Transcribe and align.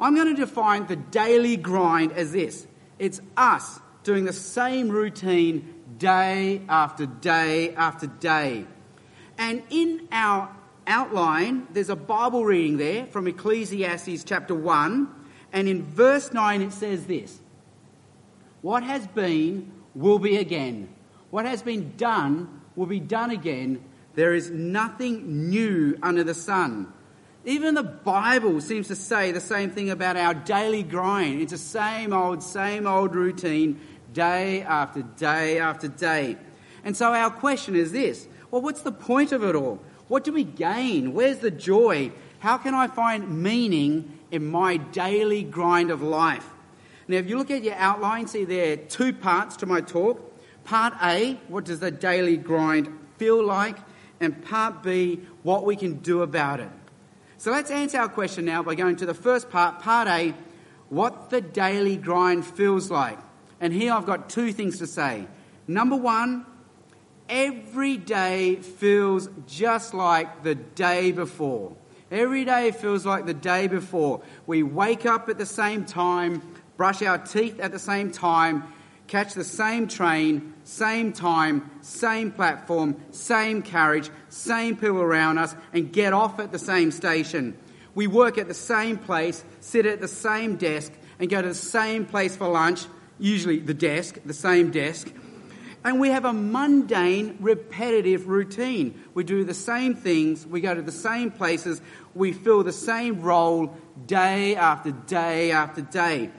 I'm 0.00 0.14
going 0.14 0.34
to 0.34 0.40
define 0.40 0.86
the 0.86 0.96
daily 0.96 1.56
grind 1.56 2.12
as 2.12 2.32
this 2.32 2.66
it's 2.98 3.20
us 3.36 3.80
doing 4.02 4.24
the 4.24 4.32
same 4.32 4.88
routine 4.88 5.74
day 5.98 6.62
after 6.68 7.06
day 7.06 7.74
after 7.74 8.06
day. 8.06 8.66
And 9.36 9.62
in 9.70 10.08
our 10.10 10.54
outline, 10.86 11.66
there's 11.72 11.90
a 11.90 11.96
Bible 11.96 12.44
reading 12.44 12.76
there 12.76 13.06
from 13.06 13.28
Ecclesiastes 13.28 14.24
chapter 14.24 14.54
1. 14.54 15.08
And 15.52 15.68
in 15.68 15.84
verse 15.84 16.32
9, 16.32 16.62
it 16.62 16.72
says 16.72 17.06
this 17.06 17.40
What 18.62 18.82
has 18.82 19.06
been 19.08 19.72
will 19.94 20.18
be 20.18 20.36
again. 20.36 20.88
What 21.30 21.44
has 21.44 21.62
been 21.62 21.96
done 21.96 22.62
will 22.74 22.86
be 22.86 23.00
done 23.00 23.30
again. 23.30 23.82
There 24.14 24.34
is 24.34 24.50
nothing 24.50 25.50
new 25.50 25.98
under 26.02 26.24
the 26.24 26.34
sun. 26.34 26.92
Even 27.44 27.74
the 27.74 27.82
Bible 27.82 28.60
seems 28.60 28.88
to 28.88 28.96
say 28.96 29.32
the 29.32 29.40
same 29.40 29.70
thing 29.70 29.90
about 29.90 30.16
our 30.16 30.34
daily 30.34 30.82
grind. 30.82 31.40
It's 31.40 31.52
the 31.52 31.58
same 31.58 32.12
old, 32.12 32.42
same 32.42 32.86
old 32.86 33.14
routine, 33.14 33.80
day 34.12 34.62
after 34.62 35.02
day 35.02 35.58
after 35.58 35.88
day. 35.88 36.36
And 36.84 36.96
so 36.96 37.12
our 37.12 37.30
question 37.30 37.76
is 37.76 37.92
this 37.92 38.28
well, 38.50 38.62
what's 38.62 38.82
the 38.82 38.92
point 38.92 39.32
of 39.32 39.44
it 39.44 39.54
all? 39.54 39.80
What 40.08 40.24
do 40.24 40.32
we 40.32 40.44
gain? 40.44 41.12
Where's 41.12 41.38
the 41.38 41.50
joy? 41.50 42.12
How 42.40 42.56
can 42.56 42.74
I 42.74 42.86
find 42.86 43.42
meaning 43.42 44.18
in 44.30 44.46
my 44.46 44.76
daily 44.76 45.42
grind 45.42 45.90
of 45.90 46.02
life? 46.02 46.46
Now, 47.08 47.16
if 47.16 47.28
you 47.28 47.38
look 47.38 47.50
at 47.50 47.64
your 47.64 47.74
outline, 47.74 48.26
see 48.26 48.44
there 48.44 48.72
are 48.72 48.76
two 48.76 49.12
parts 49.12 49.56
to 49.58 49.66
my 49.66 49.80
talk. 49.80 50.20
Part 50.64 50.94
A, 51.02 51.34
what 51.48 51.64
does 51.64 51.80
the 51.80 51.90
daily 51.90 52.36
grind 52.36 52.88
feel 53.16 53.44
like? 53.44 53.76
And 54.20 54.44
part 54.44 54.82
B, 54.82 55.20
what 55.42 55.64
we 55.64 55.76
can 55.76 55.94
do 55.94 56.22
about 56.22 56.60
it. 56.60 56.70
So 57.40 57.52
let's 57.52 57.70
answer 57.70 57.98
our 57.98 58.08
question 58.08 58.44
now 58.44 58.64
by 58.64 58.74
going 58.74 58.96
to 58.96 59.06
the 59.06 59.14
first 59.14 59.48
part, 59.48 59.78
part 59.78 60.08
A, 60.08 60.34
what 60.88 61.30
the 61.30 61.40
daily 61.40 61.96
grind 61.96 62.44
feels 62.44 62.90
like. 62.90 63.16
And 63.60 63.72
here 63.72 63.92
I've 63.92 64.06
got 64.06 64.28
two 64.28 64.52
things 64.52 64.78
to 64.78 64.88
say. 64.88 65.28
Number 65.68 65.94
one, 65.94 66.44
every 67.28 67.96
day 67.96 68.56
feels 68.56 69.28
just 69.46 69.94
like 69.94 70.42
the 70.42 70.56
day 70.56 71.12
before. 71.12 71.76
Every 72.10 72.44
day 72.44 72.72
feels 72.72 73.06
like 73.06 73.24
the 73.24 73.34
day 73.34 73.68
before. 73.68 74.20
We 74.48 74.64
wake 74.64 75.06
up 75.06 75.28
at 75.28 75.38
the 75.38 75.46
same 75.46 75.84
time, 75.84 76.42
brush 76.76 77.02
our 77.02 77.18
teeth 77.18 77.60
at 77.60 77.70
the 77.70 77.78
same 77.78 78.10
time, 78.10 78.64
catch 79.08 79.32
the 79.34 79.42
same 79.42 79.88
train, 79.88 80.54
same 80.64 81.12
time, 81.12 81.70
same 81.80 82.30
platform, 82.30 82.96
same 83.10 83.62
carriage, 83.62 84.10
same 84.28 84.76
people 84.76 85.00
around 85.00 85.38
us, 85.38 85.56
and 85.72 85.92
get 85.92 86.12
off 86.12 86.38
at 86.38 86.52
the 86.52 86.58
same 86.58 86.90
station. 86.90 87.56
We 87.94 88.06
work 88.06 88.38
at 88.38 88.46
the 88.46 88.54
same 88.54 88.98
place, 88.98 89.44
sit 89.60 89.86
at 89.86 90.00
the 90.00 90.08
same 90.08 90.56
desk, 90.56 90.92
and 91.18 91.28
go 91.28 91.42
to 91.42 91.48
the 91.48 91.54
same 91.54 92.04
place 92.04 92.36
for 92.36 92.48
lunch, 92.48 92.84
usually 93.18 93.58
the 93.58 93.74
desk, 93.74 94.18
the 94.24 94.34
same 94.34 94.70
desk. 94.70 95.10
And 95.84 96.00
we 96.00 96.10
have 96.10 96.24
a 96.24 96.32
mundane, 96.32 97.38
repetitive 97.40 98.28
routine. 98.28 99.02
We 99.14 99.24
do 99.24 99.44
the 99.44 99.54
same 99.54 99.94
things, 99.94 100.46
we 100.46 100.60
go 100.60 100.74
to 100.74 100.82
the 100.82 100.92
same 100.92 101.30
places, 101.30 101.80
we 102.14 102.32
fill 102.32 102.62
the 102.62 102.72
same 102.72 103.22
role 103.22 103.74
day 104.06 104.54
after 104.54 104.90
day 104.90 105.50
after 105.50 105.80
day. 105.80 106.30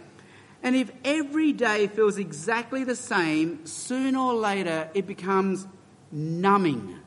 And 0.61 0.75
if 0.75 0.91
every 1.05 1.53
day 1.53 1.87
feels 1.87 2.17
exactly 2.17 2.83
the 2.83 2.95
same, 2.95 3.65
sooner 3.65 4.19
or 4.19 4.33
later 4.33 4.89
it 4.93 5.07
becomes 5.07 5.67
numbing. 6.11 6.99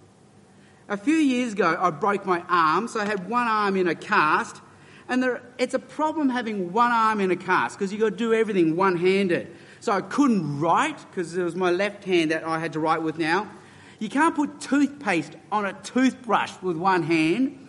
A 0.88 0.96
few 0.96 1.16
years 1.16 1.52
ago, 1.52 1.76
I 1.78 1.90
broke 1.90 2.26
my 2.26 2.42
arm, 2.48 2.88
so 2.88 3.00
I 3.00 3.04
had 3.04 3.28
one 3.28 3.46
arm 3.46 3.76
in 3.76 3.88
a 3.88 3.94
cast. 3.94 4.60
And 5.08 5.22
there, 5.22 5.42
it's 5.58 5.74
a 5.74 5.78
problem 5.78 6.28
having 6.28 6.72
one 6.72 6.90
arm 6.92 7.20
in 7.20 7.30
a 7.30 7.36
cast 7.36 7.78
because 7.78 7.92
you've 7.92 8.00
got 8.00 8.10
to 8.10 8.16
do 8.16 8.32
everything 8.32 8.76
one 8.76 8.96
handed. 8.96 9.54
So 9.80 9.92
I 9.92 10.00
couldn't 10.00 10.60
write 10.60 10.98
because 11.10 11.36
it 11.36 11.42
was 11.42 11.56
my 11.56 11.70
left 11.70 12.04
hand 12.04 12.30
that 12.30 12.44
I 12.44 12.58
had 12.58 12.72
to 12.74 12.80
write 12.80 13.02
with 13.02 13.19
now. 13.19 13.50
You 13.98 14.08
can't 14.08 14.34
put 14.34 14.60
toothpaste 14.60 15.36
on 15.50 15.64
a 15.64 15.72
toothbrush 15.72 16.52
with 16.62 16.76
one 16.76 17.02
hand. 17.02 17.69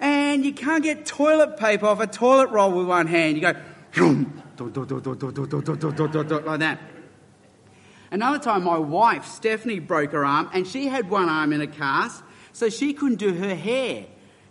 And 0.00 0.44
you 0.44 0.52
can't 0.52 0.82
get 0.82 1.06
toilet 1.06 1.56
paper 1.56 1.86
off 1.86 2.00
a 2.00 2.06
toilet 2.06 2.50
roll 2.50 2.72
with 2.72 2.86
one 2.86 3.06
hand. 3.06 3.36
You 3.36 3.42
go 3.42 3.54
like 6.44 6.60
that. 6.60 6.78
Another 8.10 8.38
time, 8.38 8.64
my 8.64 8.78
wife, 8.78 9.24
Stephanie, 9.24 9.78
broke 9.78 10.12
her 10.12 10.24
arm 10.24 10.50
and 10.52 10.66
she 10.66 10.86
had 10.86 11.08
one 11.08 11.28
arm 11.28 11.52
in 11.52 11.62
a 11.62 11.66
cast, 11.66 12.22
so 12.52 12.68
she 12.68 12.92
couldn't 12.92 13.16
do 13.16 13.32
her 13.32 13.54
hair. 13.54 14.04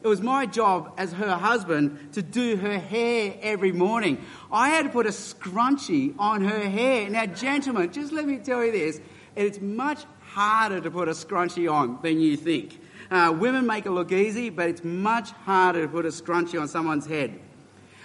It 0.04 0.08
was 0.08 0.20
my 0.20 0.48
job 0.48 0.94
as 0.98 1.14
her 1.14 1.36
husband 1.36 2.14
to 2.14 2.24
do 2.24 2.56
her 2.56 2.80
hair 2.80 3.36
every 3.42 3.72
morning. 3.72 4.18
I 4.52 4.70
had 4.70 4.86
to 4.86 4.90
put 4.90 5.06
a 5.06 5.10
scrunchie 5.10 6.16
on 6.18 6.44
her 6.44 6.68
hair. 6.68 7.08
Now, 7.08 7.28
gentlemen, 7.28 7.92
just 7.92 8.12
let 8.12 8.26
me 8.26 8.38
tell 8.38 8.66
you 8.66 8.72
this 8.72 9.00
it's 9.36 9.62
much 9.62 10.04
harder 10.22 10.82
to 10.82 10.90
put 10.90 11.08
a 11.08 11.12
scrunchie 11.12 11.72
on 11.72 12.00
than 12.02 12.20
you 12.20 12.36
think. 12.36 12.80
Uh, 13.12 13.36
women 13.38 13.68
make 13.68 13.86
it 13.86 13.92
look 13.92 14.12
easy, 14.12 14.50
but 14.50 14.70
it's 14.70 14.84
much 14.84 15.32
harder 15.32 15.84
to 15.84 15.88
put 15.88 16.06
a 16.06 16.10
scrunchie 16.10 16.60
on 16.60 16.68
someone's 16.68 17.06
head. 17.06 17.40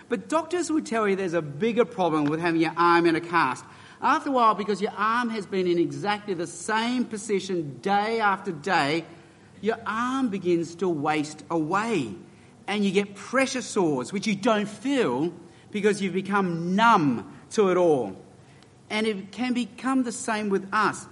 But 0.09 0.29
doctors 0.29 0.71
would 0.71 0.87
tell 0.87 1.09
you 1.09 1.17
there's 1.17 1.35
a 1.35 1.43
bigger 1.43 1.85
problem 1.85 2.27
with 2.27 2.41
having 2.41 2.61
your 2.61 2.75
arm 2.77 3.07
in 3.07 3.17
a 3.17 3.21
cast. 3.21 3.65
After 4.01 4.29
a 4.29 4.33
while, 4.33 4.55
because 4.55 4.81
your 4.81 4.93
arm 4.97 5.31
has 5.31 5.47
been 5.47 5.67
in 5.67 5.79
exactly 5.79 6.35
the 6.35 6.47
same 6.47 7.05
position 7.05 7.79
day 7.81 8.21
after 8.21 8.53
day, 8.53 9.05
your 9.61 9.79
arm 9.87 10.29
begins 10.29 10.75
to 10.77 10.89
waste 10.89 11.43
away 11.51 12.15
and 12.69 12.85
you 12.85 12.91
get 12.91 13.15
pressure 13.15 13.63
sores, 13.63 14.13
which 14.13 14.27
you 14.27 14.37
don't 14.37 14.69
feel 14.69 15.33
because 15.71 16.03
you've 16.03 16.13
become 16.13 16.77
numb 16.77 17.33
to 17.51 17.71
it 17.71 17.77
all. 17.77 18.17
And 18.91 19.07
it 19.07 19.33
can 19.33 19.55
become 19.55 20.03
the 20.03 20.13
same 20.13 20.49
with 20.51 20.69
us. 20.73 21.07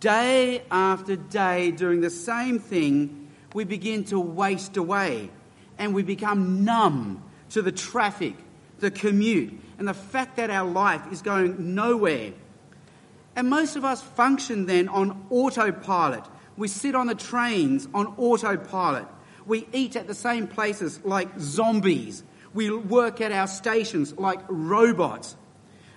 Day 0.00 0.62
after 0.70 1.16
day, 1.16 1.70
doing 1.70 2.00
the 2.00 2.10
same 2.10 2.58
thing, 2.58 3.30
we 3.54 3.64
begin 3.64 4.04
to 4.04 4.18
waste 4.18 4.76
away 4.76 5.30
and 5.78 5.94
we 5.94 6.02
become 6.02 6.64
numb 6.64 7.22
to 7.52 7.62
the 7.62 7.72
traffic, 7.72 8.34
the 8.78 8.90
commute, 8.90 9.52
and 9.78 9.86
the 9.86 9.94
fact 9.94 10.36
that 10.36 10.50
our 10.50 10.68
life 10.68 11.02
is 11.10 11.22
going 11.22 11.74
nowhere. 11.74 12.32
And 13.34 13.48
most 13.48 13.76
of 13.76 13.84
us 13.84 14.02
function 14.02 14.66
then 14.66 14.88
on 14.88 15.26
autopilot. 15.30 16.24
We 16.56 16.68
sit 16.68 16.94
on 16.94 17.06
the 17.06 17.14
trains 17.14 17.88
on 17.94 18.14
autopilot. 18.18 19.06
We 19.46 19.66
eat 19.72 19.96
at 19.96 20.06
the 20.06 20.14
same 20.14 20.46
places 20.46 21.00
like 21.04 21.28
zombies. 21.38 22.22
We 22.54 22.70
work 22.70 23.20
at 23.20 23.32
our 23.32 23.46
stations 23.46 24.16
like 24.18 24.40
robots. 24.48 25.36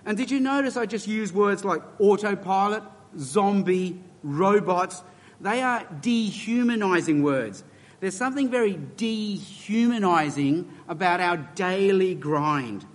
And 0.05 0.17
did 0.17 0.31
you 0.31 0.39
notice 0.39 0.77
I 0.77 0.85
just 0.85 1.07
used 1.07 1.33
words 1.33 1.66
like 1.66 1.81
autopilot, 1.99 2.83
zombie, 3.17 4.01
robots? 4.23 5.03
They 5.41 5.61
are 5.61 5.85
dehumanizing 6.01 7.23
words. 7.23 7.63
There's 8.00 8.17
something 8.17 8.50
very 8.50 8.78
dehumanizing 8.97 10.72
about 10.88 11.19
our 11.22 11.38
daily 11.56 12.16
grind. 12.16 12.85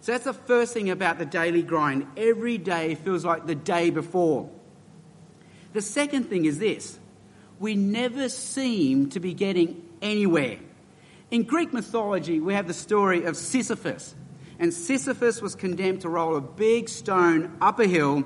So 0.00 0.12
that's 0.12 0.24
the 0.24 0.32
first 0.32 0.74
thing 0.74 0.90
about 0.90 1.18
the 1.18 1.26
daily 1.26 1.62
grind. 1.62 2.06
Every 2.16 2.58
day 2.58 2.94
feels 2.94 3.24
like 3.24 3.46
the 3.46 3.54
day 3.54 3.90
before. 3.90 4.50
The 5.72 5.82
second 5.82 6.24
thing 6.24 6.44
is 6.44 6.58
this 6.58 6.98
we 7.58 7.74
never 7.74 8.28
seem 8.28 9.10
to 9.10 9.20
be 9.20 9.34
getting 9.34 9.82
anywhere. 10.00 10.58
In 11.30 11.42
Greek 11.42 11.72
mythology, 11.72 12.40
we 12.40 12.54
have 12.54 12.66
the 12.66 12.74
story 12.74 13.24
of 13.24 13.36
Sisyphus. 13.36 14.14
And 14.58 14.72
Sisyphus 14.74 15.40
was 15.40 15.54
condemned 15.54 16.00
to 16.00 16.08
roll 16.08 16.36
a 16.36 16.40
big 16.40 16.88
stone 16.88 17.56
up 17.60 17.78
a 17.78 17.86
hill 17.86 18.24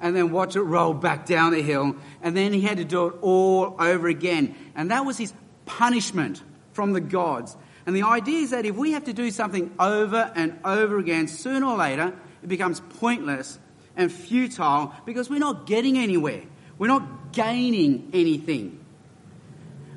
and 0.00 0.14
then 0.14 0.30
watch 0.30 0.54
it 0.56 0.62
roll 0.62 0.94
back 0.94 1.26
down 1.26 1.52
the 1.52 1.62
hill. 1.62 1.96
And 2.22 2.36
then 2.36 2.52
he 2.52 2.60
had 2.60 2.76
to 2.76 2.84
do 2.84 3.06
it 3.06 3.14
all 3.20 3.76
over 3.78 4.08
again. 4.08 4.54
And 4.74 4.90
that 4.90 5.04
was 5.04 5.16
his 5.16 5.32
punishment 5.66 6.42
from 6.72 6.92
the 6.92 7.00
gods. 7.00 7.56
And 7.86 7.96
the 7.96 8.02
idea 8.02 8.40
is 8.40 8.50
that 8.50 8.64
if 8.64 8.76
we 8.76 8.92
have 8.92 9.04
to 9.04 9.12
do 9.12 9.30
something 9.30 9.72
over 9.78 10.32
and 10.34 10.58
over 10.64 10.98
again, 10.98 11.28
sooner 11.28 11.66
or 11.66 11.76
later, 11.76 12.12
it 12.42 12.48
becomes 12.48 12.80
pointless 12.98 13.58
and 13.96 14.10
futile 14.10 14.94
because 15.04 15.28
we're 15.28 15.38
not 15.38 15.66
getting 15.66 15.98
anywhere. 15.98 16.42
We're 16.78 16.88
not 16.88 17.32
gaining 17.32 18.10
anything. 18.12 18.84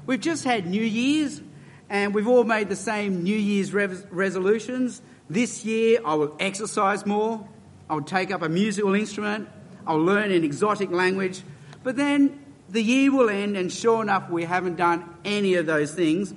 We've 0.06 0.19
just 0.19 0.44
had 0.44 0.67
New 0.67 0.83
Year's 0.83 1.41
and 1.89 2.13
we've 2.13 2.27
all 2.27 2.44
made 2.44 2.69
the 2.69 2.75
same 2.75 3.23
New 3.23 3.38
Year's 3.38 3.73
resolutions 3.73 5.01
This 5.29 5.65
year 5.65 6.00
I 6.06 6.15
will 6.15 6.35
exercise 6.39 7.06
more, 7.06 7.47
I'll 7.89 8.01
take 8.01 8.31
up 8.31 8.44
a 8.44 8.50
musical 8.50 8.94
instrument, 8.94 9.50
I'll 9.88 10.03
learn 10.03 10.31
an 10.31 10.44
exotic 10.44 10.91
language. 10.91 11.41
But 11.83 11.95
then 11.95 12.44
the 12.69 12.81
year 12.81 13.12
will 13.12 13.29
end, 13.29 13.57
and 13.57 13.71
sure 13.71 14.01
enough, 14.01 14.29
we 14.29 14.44
haven't 14.44 14.75
done 14.75 15.03
any 15.23 15.56
of 15.56 15.65
those 15.65 15.94
things. 15.94 16.33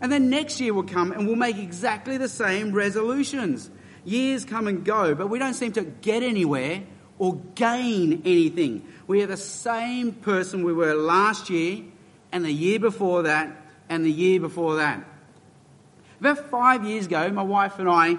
And 0.00 0.10
then 0.10 0.30
next 0.30 0.60
year 0.60 0.74
will 0.74 0.82
come, 0.82 1.12
and 1.12 1.26
we'll 1.26 1.36
make 1.36 1.58
exactly 1.58 2.18
the 2.18 2.28
same 2.28 2.72
resolutions. 2.72 3.70
Years 4.04 4.44
come 4.44 4.66
and 4.66 4.84
go, 4.84 5.14
but 5.14 5.28
we 5.28 5.38
don't 5.38 5.54
seem 5.54 5.72
to 5.72 5.82
get 5.82 6.22
anywhere 6.22 6.82
or 7.18 7.36
gain 7.54 8.22
anything. 8.24 8.86
We 9.06 9.22
are 9.22 9.26
the 9.26 9.36
same 9.36 10.12
person 10.12 10.64
we 10.64 10.72
were 10.72 10.94
last 10.94 11.50
year, 11.50 11.84
and 12.32 12.44
the 12.44 12.52
year 12.52 12.80
before 12.80 13.22
that, 13.22 13.56
and 13.88 14.04
the 14.04 14.10
year 14.10 14.40
before 14.40 14.76
that. 14.76 15.04
About 16.20 16.50
five 16.50 16.84
years 16.84 17.06
ago, 17.06 17.30
my 17.30 17.42
wife 17.42 17.78
and 17.78 17.88
I 17.88 18.16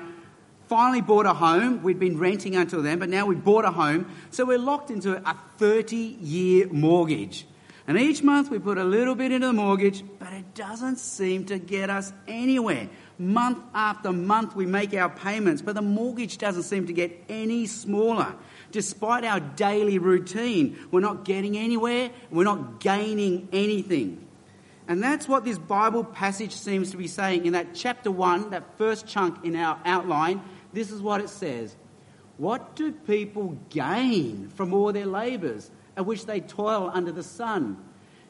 finally 0.68 1.02
bought 1.02 1.26
a 1.26 1.34
home. 1.34 1.84
We'd 1.84 2.00
been 2.00 2.18
renting 2.18 2.56
until 2.56 2.82
then, 2.82 3.00
but 3.00 3.10
now 3.10 3.26
we 3.26 3.36
bought 3.36 3.66
a 3.66 3.72
home. 3.72 4.08
So 4.32 4.46
we're 4.46 4.58
locked 4.58 4.92
into 4.92 5.18
a 5.18 5.38
30 5.58 5.96
year 5.96 6.68
mortgage. 6.72 7.46
And 7.86 7.98
each 7.98 8.24
month 8.24 8.50
we 8.50 8.60
put 8.60 8.78
a 8.78 8.84
little 8.84 9.14
bit 9.14 9.34
into 9.34 9.48
the 9.48 9.54
mortgage, 9.54 10.04
but 10.18 10.32
it 10.32 10.54
doesn't 10.54 11.00
seem 11.00 11.46
to 11.46 11.60
get 11.60 11.90
us 11.90 12.14
anywhere. 12.28 12.90
Month 13.20 13.60
after 13.74 14.14
month 14.14 14.56
we 14.56 14.66
make 14.66 14.94
our 14.94 15.10
payments, 15.10 15.62
but 15.62 15.76
the 15.76 15.82
mortgage 15.82 16.38
doesn't 16.38 16.64
seem 16.64 16.88
to 16.88 16.94
get 16.94 17.26
any 17.28 17.68
smaller. 17.68 18.34
Despite 18.72 19.26
our 19.26 19.42
daily 19.42 20.00
routine, 20.00 20.78
we're 20.92 21.02
not 21.02 21.26
getting 21.26 21.58
anywhere, 21.58 22.10
we're 22.32 22.46
not 22.46 22.80
gaining 22.80 23.50
anything. 23.52 24.26
And 24.88 25.02
that's 25.02 25.28
what 25.28 25.46
this 25.46 25.58
Bible 25.58 26.04
passage 26.04 26.52
seems 26.52 26.92
to 26.92 26.98
be 26.98 27.08
saying. 27.08 27.46
In 27.46 27.54
that 27.54 27.74
chapter 27.74 28.12
1, 28.12 28.50
that 28.50 28.78
first 28.78 29.08
chunk 29.08 29.46
in 29.46 29.56
our 29.56 29.80
outline, 29.86 30.42
this 30.74 30.92
is 30.92 31.02
what 31.02 31.22
it 31.22 31.30
says 31.30 31.76
What 32.38 32.76
do 32.76 32.92
people 32.92 33.58
gain 33.70 34.50
from 34.50 34.74
all 34.74 34.92
their 34.92 35.06
labours 35.06 35.72
at 35.96 36.06
which 36.06 36.26
they 36.26 36.42
toil 36.42 36.90
under 36.94 37.12
the 37.12 37.24
sun? 37.24 37.78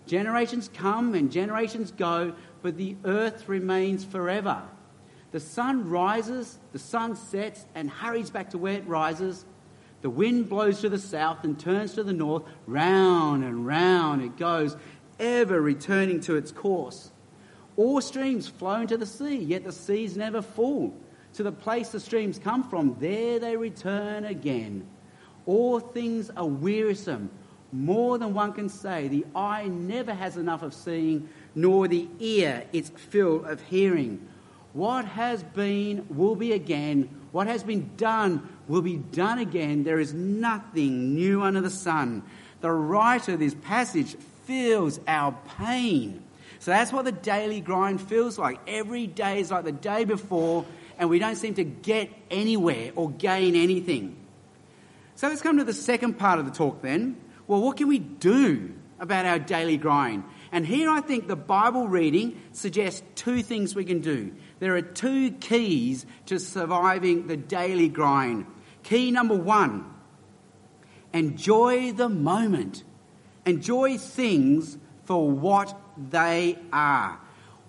Generations 0.06 0.70
come 0.74 1.16
and 1.16 1.32
generations 1.32 1.92
go, 1.92 2.34
but 2.62 2.78
the 2.78 2.98
earth 3.06 3.48
remains 3.48 4.04
forever. 4.04 4.62
The 5.32 5.40
sun 5.40 5.90
rises, 5.90 6.60
the 6.74 6.80
sun 6.80 7.16
sets, 7.16 7.66
and 7.74 7.90
hurries 7.90 8.30
back 8.30 8.52
to 8.52 8.58
where 8.58 8.76
it 8.76 8.88
rises. 8.88 9.46
The 10.02 10.10
wind 10.10 10.50
blows 10.50 10.82
to 10.82 10.90
the 10.90 11.00
south 11.00 11.44
and 11.44 11.58
turns 11.58 11.94
to 11.94 12.04
the 12.04 12.14
north. 12.14 12.44
Round 12.68 13.44
and 13.44 13.66
round 13.66 14.22
it 14.22 14.38
goes, 14.38 14.76
ever 15.20 15.62
returning 15.62 16.20
to 16.22 16.36
its 16.36 16.52
course. 16.52 17.12
All 17.76 18.02
streams 18.02 18.48
flow 18.48 18.82
into 18.82 18.98
the 18.98 19.06
sea, 19.06 19.38
yet 19.38 19.64
the 19.64 19.72
sea's 19.72 20.16
never 20.16 20.42
full 20.42 20.94
to 21.34 21.44
the 21.44 21.52
place 21.52 21.90
the 21.90 22.00
streams 22.00 22.38
come 22.38 22.64
from, 22.64 22.96
there 23.00 23.40
they 23.40 23.58
return 23.58 24.26
again. 24.26 24.86
All 25.46 25.80
things 25.80 26.30
are 26.38 26.46
wearisome, 26.46 27.30
more 27.72 28.18
than 28.18 28.34
one 28.34 28.54
can 28.54 28.70
say. 28.70 29.08
The 29.08 29.26
eye 29.36 29.66
never 29.68 30.14
has 30.14 30.38
enough 30.38 30.62
of 30.62 30.74
seeing, 30.74 31.28
nor 31.56 31.88
the 31.88 32.08
ear 32.20 32.66
its 32.72 32.90
fill 32.90 33.44
of 33.46 33.62
hearing. 33.62 34.28
What 34.74 35.06
has 35.06 35.44
been 35.44 36.06
will 36.10 36.36
be 36.36 36.54
again. 36.54 37.10
What 37.32 37.48
has 37.48 37.64
been 37.64 37.92
done 37.98 38.48
will 38.68 38.82
be 38.82 38.98
done 38.98 39.40
again. 39.40 39.84
There 39.84 40.00
is 40.00 40.14
nothing 40.14 41.16
new 41.16 41.42
under 41.42 41.62
the 41.62 41.70
sun. 41.70 42.24
The 42.62 42.72
writer 42.72 43.34
of 43.34 43.40
this 43.40 43.56
passage 43.56 44.16
feels 44.44 45.00
our 45.08 45.38
pain. 45.58 46.24
So 46.60 46.72
that's 46.72 46.94
what 46.94 47.06
the 47.06 47.12
daily 47.12 47.62
grind 47.62 48.02
feels 48.02 48.38
like. 48.38 48.60
Every 48.68 49.08
day 49.08 49.40
is 49.40 49.52
like 49.52 49.66
the 49.66 49.72
day 49.72 50.06
before, 50.06 50.66
and 50.98 51.10
we 51.10 51.20
don't 51.20 51.36
seem 51.36 51.56
to 51.56 51.64
get 51.64 52.10
anywhere 52.32 52.92
or 52.96 53.12
gain 53.12 53.56
anything. 53.56 54.16
So 55.16 55.28
let's 55.28 55.42
come 55.42 55.58
to 55.58 55.64
the 55.64 55.74
second 55.74 56.18
part 56.18 56.40
of 56.40 56.46
the 56.46 56.52
talk 56.52 56.82
then. 56.82 57.18
Well, 57.48 57.62
what 57.62 57.78
can 57.78 57.88
we 57.88 58.00
do 58.00 58.74
about 59.00 59.26
our 59.26 59.40
daily 59.40 59.78
grind? 59.78 60.24
And 60.52 60.66
here 60.66 60.90
I 60.90 61.02
think 61.02 61.28
the 61.28 61.36
Bible 61.36 61.88
reading 61.88 62.40
suggests 62.52 63.02
two 63.16 63.42
things 63.42 63.76
we 63.76 63.86
can 63.86 64.02
do. 64.02 64.32
There 64.60 64.76
are 64.76 64.82
two 64.82 65.32
keys 65.32 66.06
to 66.28 66.40
surviving 66.40 67.28
the 67.28 67.36
daily 67.36 67.90
grind. 67.90 68.46
Key 68.84 69.12
number 69.12 69.36
one 69.36 69.86
enjoy 71.14 71.92
the 71.92 72.10
moment, 72.10 72.84
enjoy 73.46 73.98
things 73.98 74.78
for 75.06 75.30
what 75.30 75.78
they 76.10 76.58
are. 76.72 77.20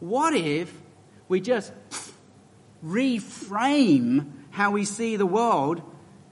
What 0.00 0.34
if 0.34 0.72
we 1.28 1.40
just 1.40 1.72
reframe 2.84 4.30
how 4.50 4.70
we 4.70 4.84
see 4.84 5.16
the 5.16 5.26
world, 5.26 5.82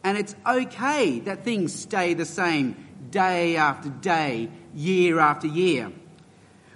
and 0.04 0.16
it's 0.16 0.34
okay 0.46 1.20
that 1.20 1.44
things 1.44 1.74
stay 1.74 2.14
the 2.14 2.24
same 2.24 2.76
day 3.10 3.56
after 3.56 3.88
day, 3.88 4.48
year 4.74 5.18
after 5.18 5.46
year. 5.46 5.92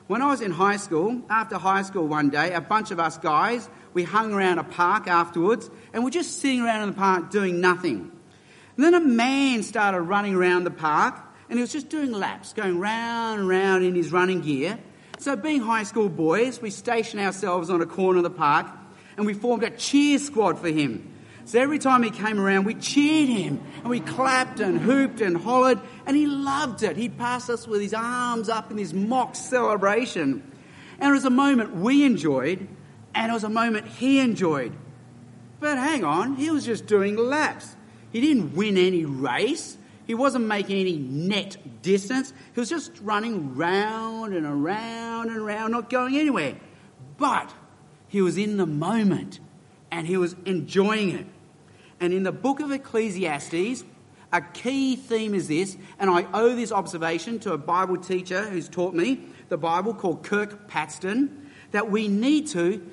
When 0.06 0.22
I 0.22 0.26
was 0.26 0.40
in 0.40 0.50
high 0.50 0.76
school, 0.76 1.22
after 1.28 1.56
high 1.56 1.82
school 1.82 2.06
one 2.06 2.30
day, 2.30 2.52
a 2.52 2.60
bunch 2.60 2.90
of 2.90 3.00
us 3.00 3.18
guys, 3.18 3.68
we 3.92 4.04
hung 4.04 4.32
around 4.32 4.58
a 4.58 4.64
park 4.64 5.08
afterwards, 5.08 5.70
and 5.92 6.04
we're 6.04 6.10
just 6.10 6.40
sitting 6.40 6.62
around 6.62 6.82
in 6.82 6.88
the 6.90 6.96
park 6.96 7.30
doing 7.30 7.60
nothing. 7.60 8.12
And 8.76 8.84
then 8.84 8.94
a 8.94 9.00
man 9.00 9.62
started 9.62 10.02
running 10.02 10.34
around 10.34 10.64
the 10.64 10.70
park, 10.70 11.14
and 11.48 11.58
he 11.58 11.62
was 11.62 11.72
just 11.72 11.88
doing 11.88 12.12
laps, 12.12 12.52
going 12.52 12.78
round 12.78 13.40
and 13.40 13.48
round 13.48 13.84
in 13.84 13.94
his 13.94 14.12
running 14.12 14.40
gear. 14.40 14.78
So, 15.18 15.36
being 15.36 15.60
high 15.60 15.84
school 15.84 16.08
boys, 16.08 16.60
we 16.60 16.70
stationed 16.70 17.22
ourselves 17.22 17.70
on 17.70 17.80
a 17.80 17.86
corner 17.86 18.18
of 18.18 18.24
the 18.24 18.30
park 18.30 18.66
and 19.16 19.26
we 19.26 19.34
formed 19.34 19.62
a 19.62 19.70
cheer 19.70 20.18
squad 20.18 20.58
for 20.58 20.68
him. 20.68 21.12
So 21.46 21.60
every 21.60 21.78
time 21.78 22.02
he 22.02 22.10
came 22.10 22.40
around, 22.40 22.64
we 22.64 22.74
cheered 22.74 23.28
him 23.28 23.60
and 23.76 23.88
we 23.88 24.00
clapped 24.00 24.58
and 24.58 24.80
hooped 24.80 25.20
and 25.20 25.36
hollered, 25.36 25.78
and 26.04 26.16
he 26.16 26.26
loved 26.26 26.82
it. 26.82 26.96
He 26.96 27.08
passed 27.08 27.48
us 27.48 27.68
with 27.68 27.80
his 27.80 27.94
arms 27.94 28.48
up 28.48 28.72
in 28.72 28.76
this 28.76 28.92
mock 28.92 29.36
celebration. 29.36 30.42
And 30.98 31.10
it 31.10 31.12
was 31.12 31.24
a 31.24 31.30
moment 31.30 31.76
we 31.76 32.04
enjoyed, 32.04 32.66
and 33.14 33.30
it 33.30 33.32
was 33.32 33.44
a 33.44 33.48
moment 33.48 33.86
he 33.86 34.18
enjoyed. 34.18 34.72
But 35.60 35.78
hang 35.78 36.02
on, 36.02 36.34
he 36.34 36.50
was 36.50 36.66
just 36.66 36.86
doing 36.86 37.16
laps. 37.16 37.76
He 38.10 38.20
didn't 38.20 38.56
win 38.56 38.76
any 38.76 39.04
race. 39.04 39.78
He 40.06 40.14
wasn't 40.14 40.46
making 40.46 40.78
any 40.78 40.96
net 40.96 41.56
distance. 41.82 42.32
He 42.54 42.60
was 42.60 42.68
just 42.68 42.92
running 43.00 43.56
round 43.56 44.34
and 44.34 44.46
around 44.46 45.30
and 45.30 45.38
around, 45.38 45.72
not 45.72 45.90
going 45.90 46.16
anywhere. 46.16 46.56
But 47.18 47.52
he 48.08 48.22
was 48.22 48.38
in 48.38 48.56
the 48.56 48.66
moment 48.66 49.40
and 49.90 50.06
he 50.06 50.16
was 50.16 50.36
enjoying 50.44 51.10
it. 51.10 51.26
And 52.00 52.12
in 52.12 52.22
the 52.22 52.32
book 52.32 52.60
of 52.60 52.70
Ecclesiastes, 52.70 53.84
a 54.32 54.40
key 54.40 54.96
theme 54.96 55.34
is 55.34 55.48
this, 55.48 55.76
and 55.98 56.10
I 56.10 56.26
owe 56.34 56.54
this 56.54 56.72
observation 56.72 57.38
to 57.40 57.52
a 57.52 57.58
Bible 57.58 57.96
teacher 57.96 58.42
who's 58.42 58.68
taught 58.68 58.94
me 58.94 59.20
the 59.48 59.56
Bible 59.56 59.94
called 59.94 60.22
Kirk 60.24 60.68
Patston, 60.68 61.50
that 61.70 61.90
we 61.90 62.08
need 62.08 62.48
to 62.48 62.84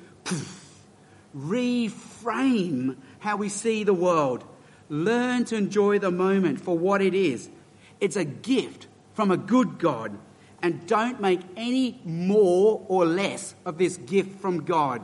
reframe 1.36 2.96
how 3.18 3.36
we 3.36 3.48
see 3.48 3.84
the 3.84 3.94
world. 3.94 4.44
Learn 4.88 5.44
to 5.46 5.56
enjoy 5.56 5.98
the 5.98 6.10
moment 6.10 6.60
for 6.60 6.76
what 6.76 7.00
it 7.00 7.14
is. 7.14 7.48
It's 8.00 8.16
a 8.16 8.24
gift 8.24 8.86
from 9.14 9.30
a 9.30 9.36
good 9.36 9.78
God 9.78 10.18
and 10.62 10.86
don't 10.86 11.20
make 11.20 11.40
any 11.56 12.00
more 12.04 12.84
or 12.88 13.04
less 13.04 13.54
of 13.64 13.78
this 13.78 13.96
gift 13.96 14.40
from 14.40 14.64
God. 14.64 15.02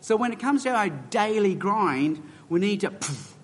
So 0.00 0.16
when 0.16 0.32
it 0.32 0.38
comes 0.38 0.62
to 0.62 0.70
our 0.70 0.88
daily 0.88 1.54
grind, 1.54 2.22
we 2.48 2.60
need 2.60 2.80
to 2.80 2.90
poof, 2.90 3.34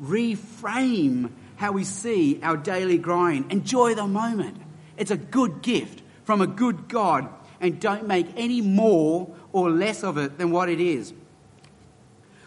reframe 0.00 1.30
how 1.56 1.72
we 1.72 1.84
see 1.84 2.40
our 2.42 2.56
daily 2.56 2.98
grind. 2.98 3.52
Enjoy 3.52 3.94
the 3.94 4.06
moment. 4.06 4.56
It's 4.96 5.10
a 5.10 5.16
good 5.16 5.62
gift 5.62 6.02
from 6.24 6.40
a 6.40 6.46
good 6.46 6.88
God, 6.88 7.28
and 7.60 7.80
don't 7.80 8.06
make 8.06 8.26
any 8.36 8.60
more 8.60 9.28
or 9.52 9.70
less 9.70 10.02
of 10.02 10.16
it 10.16 10.38
than 10.38 10.50
what 10.50 10.68
it 10.68 10.80
is. 10.80 11.12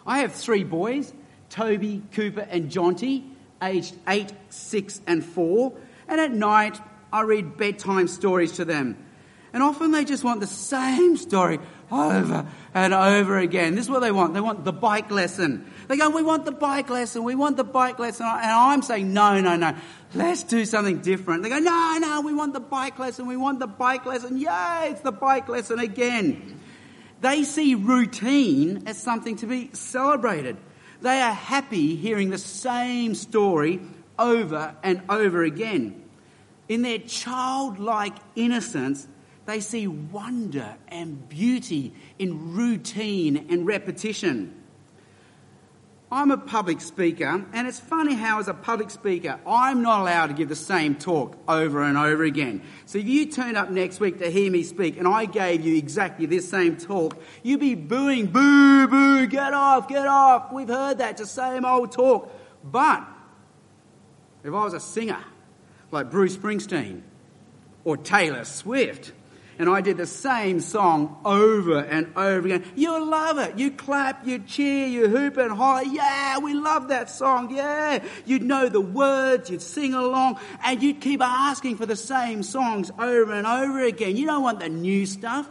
I 0.07 0.19
have 0.19 0.33
three 0.33 0.63
boys 0.63 1.13
Toby, 1.49 2.01
Cooper, 2.11 2.47
and 2.49 2.69
Jonty, 2.69 3.23
aged 3.61 3.95
eight, 4.07 4.33
six, 4.49 5.01
and 5.07 5.23
four. 5.23 5.73
And 6.07 6.19
at 6.19 6.31
night, 6.31 6.79
I 7.11 7.21
read 7.21 7.57
bedtime 7.57 8.07
stories 8.07 8.53
to 8.53 8.65
them. 8.65 8.97
And 9.53 9.63
often 9.63 9.91
they 9.91 10.03
just 10.03 10.23
want 10.23 10.41
the 10.41 10.47
same 10.47 11.15
story 11.15 11.59
over 11.89 12.45
and 12.73 12.93
over 12.93 13.37
again. 13.37 13.75
This 13.75 13.85
is 13.85 13.89
what 13.89 14.01
they 14.01 14.11
want. 14.11 14.33
They 14.33 14.41
want 14.41 14.65
the 14.65 14.73
bike 14.73 15.11
lesson. 15.11 15.71
They 15.87 15.95
go, 15.95 16.09
we 16.09 16.23
want 16.23 16.43
the 16.43 16.51
bike 16.51 16.89
lesson. 16.89 17.23
We 17.23 17.35
want 17.35 17.55
the 17.55 17.63
bike 17.63 17.97
lesson. 17.97 18.25
And 18.25 18.51
I'm 18.51 18.81
saying, 18.81 19.13
no, 19.13 19.39
no, 19.39 19.55
no. 19.55 19.73
Let's 20.13 20.43
do 20.43 20.65
something 20.65 20.99
different. 20.99 21.43
They 21.43 21.49
go, 21.49 21.59
no, 21.59 21.97
no, 22.01 22.21
we 22.21 22.33
want 22.33 22.53
the 22.53 22.59
bike 22.59 22.99
lesson. 22.99 23.27
We 23.27 23.37
want 23.37 23.59
the 23.59 23.67
bike 23.67 24.05
lesson. 24.05 24.37
Yay, 24.37 24.89
it's 24.91 25.01
the 25.01 25.13
bike 25.13 25.47
lesson 25.47 25.79
again. 25.79 26.59
They 27.21 27.43
see 27.43 27.75
routine 27.75 28.83
as 28.87 28.97
something 28.97 29.37
to 29.37 29.47
be 29.47 29.69
celebrated. 29.71 30.57
They 31.05 31.21
are 31.21 31.33
happy 31.35 31.95
hearing 31.95 32.31
the 32.31 32.39
same 32.39 33.13
story 33.13 33.79
over 34.17 34.75
and 34.81 35.03
over 35.07 35.43
again. 35.43 36.03
In 36.67 36.81
their 36.81 36.97
childlike 36.97 38.15
innocence, 38.35 39.07
they 39.45 39.59
see 39.59 39.85
wonder 39.85 40.77
and 40.87 41.29
beauty 41.29 41.93
in 42.17 42.55
routine 42.55 43.45
and 43.51 43.67
repetition. 43.67 44.59
I'm 46.15 46.31
a 46.31 46.37
public 46.37 46.79
speaker, 46.79 47.43
and 47.51 47.67
it's 47.67 47.81
funny 47.81 48.13
how, 48.13 48.39
as 48.39 48.47
a 48.47 48.53
public 48.53 48.89
speaker, 48.89 49.37
I'm 49.45 49.81
not 49.81 49.99
allowed 49.99 50.27
to 50.27 50.33
give 50.33 50.47
the 50.47 50.55
same 50.55 50.95
talk 50.95 51.37
over 51.45 51.83
and 51.83 51.97
over 51.97 52.23
again. 52.23 52.61
So 52.85 52.99
if 52.99 53.05
you 53.05 53.29
turned 53.29 53.57
up 53.57 53.69
next 53.69 53.99
week 53.99 54.19
to 54.19 54.31
hear 54.31 54.49
me 54.49 54.63
speak 54.63 54.95
and 54.97 55.09
I 55.09 55.25
gave 55.25 55.65
you 55.65 55.75
exactly 55.75 56.25
this 56.25 56.49
same 56.49 56.77
talk, 56.77 57.21
you'd 57.43 57.59
be 57.59 57.75
booing, 57.75 58.27
boo, 58.27 58.87
boo, 58.87 59.27
get 59.27 59.53
off, 59.53 59.89
get 59.89 60.07
off. 60.07 60.53
We've 60.53 60.69
heard 60.69 60.99
that, 60.99 61.17
the 61.17 61.25
same 61.25 61.65
old 61.65 61.91
talk. 61.91 62.33
But 62.63 63.05
if 64.45 64.53
I 64.53 64.63
was 64.63 64.73
a 64.73 64.79
singer 64.79 65.21
like 65.91 66.09
Bruce 66.09 66.37
Springsteen 66.37 67.01
or 67.83 67.97
Taylor 67.97 68.45
Swift, 68.45 69.11
and 69.57 69.69
I 69.69 69.81
did 69.81 69.97
the 69.97 70.05
same 70.05 70.59
song 70.59 71.17
over 71.23 71.79
and 71.79 72.11
over 72.15 72.47
again. 72.47 72.65
You'll 72.75 73.05
love 73.05 73.37
it. 73.37 73.57
You 73.57 73.71
clap, 73.71 74.27
you 74.27 74.39
cheer, 74.39 74.87
you 74.87 75.07
hoop 75.07 75.37
and 75.37 75.51
holler. 75.51 75.83
Yeah, 75.83 76.39
we 76.39 76.53
love 76.53 76.89
that 76.89 77.09
song. 77.09 77.53
Yeah. 77.55 78.03
You'd 78.25 78.43
know 78.43 78.69
the 78.69 78.81
words, 78.81 79.49
you'd 79.49 79.61
sing 79.61 79.93
along, 79.93 80.39
and 80.63 80.81
you'd 80.81 81.01
keep 81.01 81.21
asking 81.21 81.77
for 81.77 81.85
the 81.85 81.95
same 81.95 82.43
songs 82.43 82.91
over 82.99 83.33
and 83.33 83.47
over 83.47 83.83
again. 83.83 84.17
You 84.17 84.25
don't 84.25 84.43
want 84.43 84.59
the 84.59 84.69
new 84.69 85.05
stuff. 85.05 85.49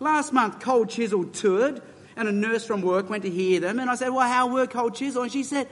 Last 0.00 0.32
month, 0.32 0.60
Cold 0.60 0.90
Chisel 0.90 1.24
toured, 1.24 1.80
and 2.16 2.28
a 2.28 2.32
nurse 2.32 2.64
from 2.64 2.82
work 2.82 3.08
went 3.08 3.22
to 3.22 3.30
hear 3.30 3.60
them, 3.60 3.78
and 3.78 3.88
I 3.88 3.94
said, 3.94 4.10
Well, 4.10 4.28
how 4.28 4.48
were 4.48 4.66
Cold 4.66 4.94
Chisel? 4.94 5.22
And 5.22 5.32
she 5.32 5.42
said, 5.42 5.68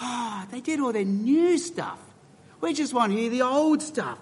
Oh, 0.00 0.44
they 0.50 0.60
did 0.60 0.80
all 0.80 0.92
their 0.92 1.04
new 1.04 1.58
stuff. 1.58 1.98
We 2.60 2.72
just 2.72 2.94
want 2.94 3.12
to 3.12 3.18
hear 3.18 3.30
the 3.30 3.42
old 3.42 3.82
stuff. 3.82 4.18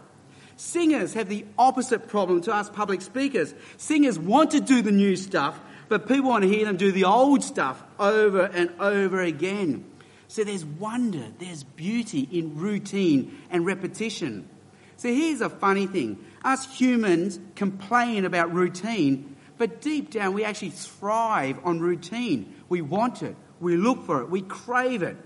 Singers 0.56 1.14
have 1.14 1.28
the 1.28 1.44
opposite 1.58 2.08
problem 2.08 2.40
to 2.42 2.54
us 2.54 2.70
public 2.70 3.02
speakers. 3.02 3.54
Singers 3.76 4.18
want 4.18 4.52
to 4.52 4.60
do 4.60 4.80
the 4.80 4.90
new 4.90 5.14
stuff, 5.14 5.60
but 5.88 6.08
people 6.08 6.30
want 6.30 6.42
to 6.42 6.48
hear 6.48 6.64
them 6.64 6.76
do 6.76 6.92
the 6.92 7.04
old 7.04 7.44
stuff 7.44 7.82
over 7.98 8.44
and 8.44 8.70
over 8.80 9.20
again. 9.20 9.84
So 10.28 10.44
there's 10.44 10.64
wonder, 10.64 11.24
there's 11.38 11.62
beauty 11.62 12.28
in 12.32 12.56
routine 12.56 13.38
and 13.50 13.66
repetition. 13.66 14.48
So 14.96 15.08
here's 15.08 15.42
a 15.42 15.50
funny 15.50 15.86
thing 15.86 16.24
us 16.42 16.78
humans 16.78 17.38
complain 17.54 18.24
about 18.24 18.52
routine, 18.52 19.36
but 19.58 19.80
deep 19.82 20.10
down 20.10 20.32
we 20.32 20.44
actually 20.44 20.70
thrive 20.70 21.58
on 21.64 21.80
routine. 21.80 22.54
We 22.68 22.80
want 22.80 23.22
it, 23.22 23.36
we 23.60 23.76
look 23.76 24.06
for 24.06 24.22
it, 24.22 24.30
we 24.30 24.40
crave 24.40 25.02
it. 25.02 25.16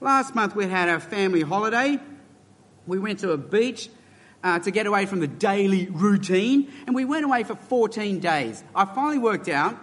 Last 0.00 0.34
month 0.34 0.54
we 0.54 0.66
had 0.66 0.88
our 0.88 1.00
family 1.00 1.40
holiday. 1.40 1.98
We 2.86 2.98
went 2.98 3.18
to 3.20 3.32
a 3.32 3.36
beach 3.36 3.90
uh, 4.42 4.58
to 4.60 4.70
get 4.70 4.86
away 4.86 5.06
from 5.06 5.20
the 5.20 5.26
daily 5.26 5.86
routine, 5.86 6.72
and 6.86 6.94
we 6.94 7.04
went 7.04 7.24
away 7.24 7.44
for 7.44 7.54
14 7.54 8.20
days. 8.20 8.62
I 8.74 8.84
finally 8.84 9.18
worked 9.18 9.48
out 9.48 9.76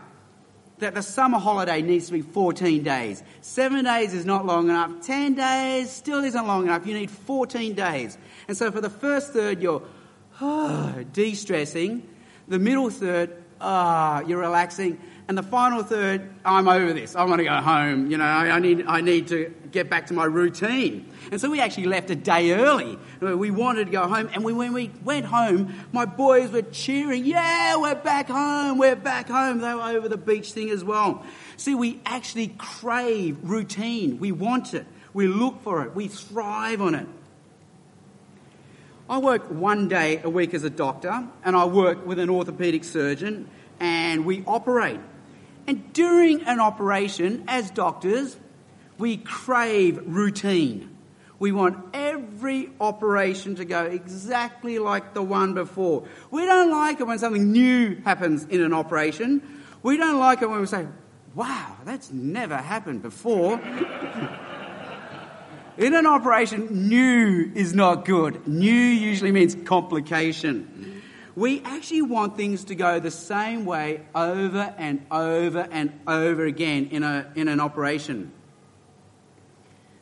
that 0.79 0.93
the 0.93 1.01
summer 1.01 1.39
holiday 1.39 1.81
needs 1.81 2.07
to 2.07 2.13
be 2.13 2.21
14 2.21 2.83
days. 2.83 3.23
Seven 3.41 3.85
days 3.85 4.13
is 4.13 4.25
not 4.25 4.45
long 4.45 4.69
enough. 4.69 5.05
10 5.05 5.35
days 5.35 5.89
still 5.89 6.23
isn't 6.23 6.47
long 6.47 6.63
enough. 6.63 6.85
You 6.85 6.93
need 6.93 7.11
14 7.11 7.73
days. 7.73 8.17
And 8.47 8.57
so 8.57 8.71
for 8.71 8.81
the 8.81 8.89
first 8.89 9.31
third, 9.31 9.61
you're 9.61 9.81
oh, 10.41 11.03
de 11.13 11.33
stressing. 11.33 12.07
The 12.47 12.59
middle 12.59 12.89
third, 12.89 13.43
ah, 13.61 14.21
you're 14.27 14.39
relaxing. 14.39 14.99
And 15.27 15.37
the 15.37 15.43
final 15.43 15.81
third, 15.81 16.29
I'm 16.43 16.67
over 16.67 16.93
this. 16.93 17.15
I 17.15 17.23
want 17.23 17.39
to 17.39 17.45
go 17.45 17.55
home. 17.55 18.11
You 18.11 18.17
know, 18.17 18.25
I, 18.25 18.59
need, 18.59 18.85
I 18.87 19.01
need 19.01 19.27
to 19.29 19.51
get 19.75 19.89
back 19.89 20.07
to 20.07 20.13
my 20.13 20.25
routine. 20.25 21.11
And 21.31 21.39
so 21.39 21.51
we 21.51 21.59
actually 21.59 21.85
left 21.85 22.09
a 22.09 22.15
day 22.15 22.53
early. 22.53 22.97
We 23.19 23.51
wanted 23.51 23.85
to 23.85 23.91
go 23.91 24.07
home. 24.07 24.29
And 24.33 24.43
we, 24.43 24.53
when 24.53 24.73
we 24.73 24.89
went 25.03 25.25
home, 25.25 25.75
my 25.91 26.05
boys 26.05 26.49
were 26.49 26.63
cheering, 26.63 27.25
Yeah, 27.25 27.77
we're 27.77 27.93
back 27.93 28.29
home. 28.29 28.79
We're 28.79 28.95
back 28.95 29.27
home. 29.27 29.59
They 29.59 29.73
were 29.73 29.81
over 29.81 30.09
the 30.09 30.17
beach 30.17 30.53
thing 30.53 30.69
as 30.71 30.83
well. 30.83 31.23
See, 31.57 31.75
we 31.75 32.01
actually 32.05 32.55
crave 32.57 33.37
routine. 33.43 34.17
We 34.19 34.31
want 34.31 34.73
it. 34.73 34.87
We 35.13 35.27
look 35.27 35.61
for 35.61 35.83
it. 35.83 35.93
We 35.93 36.07
thrive 36.07 36.81
on 36.81 36.95
it. 36.95 37.07
I 39.07 39.19
work 39.19 39.51
one 39.51 39.87
day 39.87 40.19
a 40.23 40.29
week 40.29 40.55
as 40.55 40.63
a 40.63 40.69
doctor, 40.69 41.27
and 41.43 41.55
I 41.55 41.65
work 41.65 42.07
with 42.07 42.17
an 42.17 42.29
orthopedic 42.29 42.83
surgeon, 42.83 43.47
and 43.79 44.25
we 44.25 44.43
operate. 44.47 44.99
And 45.67 45.93
during 45.93 46.41
an 46.43 46.59
operation, 46.59 47.43
as 47.47 47.69
doctors, 47.69 48.35
we 48.97 49.17
crave 49.17 50.01
routine. 50.05 50.95
We 51.37 51.51
want 51.51 51.77
every 51.93 52.69
operation 52.79 53.55
to 53.55 53.65
go 53.65 53.83
exactly 53.83 54.79
like 54.79 55.13
the 55.13 55.21
one 55.21 55.53
before. 55.53 56.05
We 56.31 56.45
don't 56.45 56.71
like 56.71 57.01
it 57.01 57.07
when 57.07 57.19
something 57.19 57.51
new 57.51 57.95
happens 58.05 58.45
in 58.45 58.61
an 58.61 58.71
operation. 58.73 59.41
We 59.83 59.97
don't 59.97 60.19
like 60.19 60.41
it 60.41 60.49
when 60.49 60.61
we 60.61 60.65
say, 60.65 60.87
wow, 61.35 61.75
that's 61.83 62.09
never 62.11 62.55
happened 62.55 63.01
before. 63.01 63.59
in 65.77 65.93
an 65.93 66.07
operation, 66.07 66.87
new 66.87 67.51
is 67.53 67.75
not 67.75 68.05
good. 68.05 68.47
New 68.47 68.71
usually 68.71 69.33
means 69.33 69.57
complication. 69.65 71.01
We 71.35 71.61
actually 71.63 72.03
want 72.03 72.37
things 72.37 72.63
to 72.65 72.75
go 72.75 73.01
the 73.01 73.09
same 73.11 73.65
way 73.65 74.05
over 74.15 74.73
and 74.77 75.05
over 75.11 75.67
and 75.69 75.91
over 76.07 76.45
again 76.45 76.87
in, 76.91 77.03
a, 77.03 77.29
in 77.35 77.49
an 77.49 77.59
operation. 77.59 78.31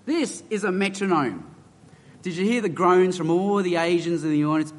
This 0.06 0.44
is 0.50 0.64
a 0.64 0.72
metronome. 0.72 1.50
Did 2.22 2.36
you 2.36 2.46
hear 2.46 2.62
the 2.62 2.70
groans 2.70 3.18
from 3.18 3.30
all 3.30 3.62
the 3.62 3.78
Asians 3.78 4.24
in 4.24 4.32
the 4.32 4.46
audience? 4.46 4.74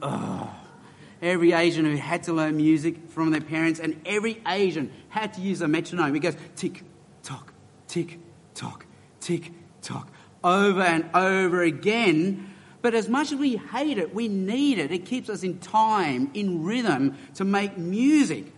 Every 1.22 1.52
Asian 1.52 1.84
who 1.84 1.96
had 1.96 2.24
to 2.24 2.32
learn 2.32 2.56
music 2.56 3.08
from 3.08 3.30
their 3.30 3.40
parents, 3.40 3.80
and 3.80 4.00
every 4.04 4.40
Asian 4.46 4.92
had 5.08 5.34
to 5.34 5.40
use 5.40 5.62
a 5.62 5.68
metronome. 5.68 6.14
It 6.14 6.20
goes 6.20 6.36
tick, 6.56 6.82
tock, 7.22 7.52
tick, 7.88 8.18
tock, 8.54 8.84
tick, 9.20 9.52
tock, 9.80 10.10
over 10.42 10.82
and 10.82 11.08
over 11.14 11.62
again 11.62 12.54
but 12.84 12.92
as 12.92 13.08
much 13.08 13.32
as 13.32 13.38
we 13.38 13.56
hate 13.56 13.96
it, 13.96 14.14
we 14.14 14.28
need 14.28 14.76
it. 14.78 14.92
It 14.92 15.06
keeps 15.06 15.30
us 15.30 15.42
in 15.42 15.58
time, 15.58 16.30
in 16.34 16.64
rhythm 16.64 17.16
to 17.36 17.42
make 17.42 17.78
music. 17.78 18.52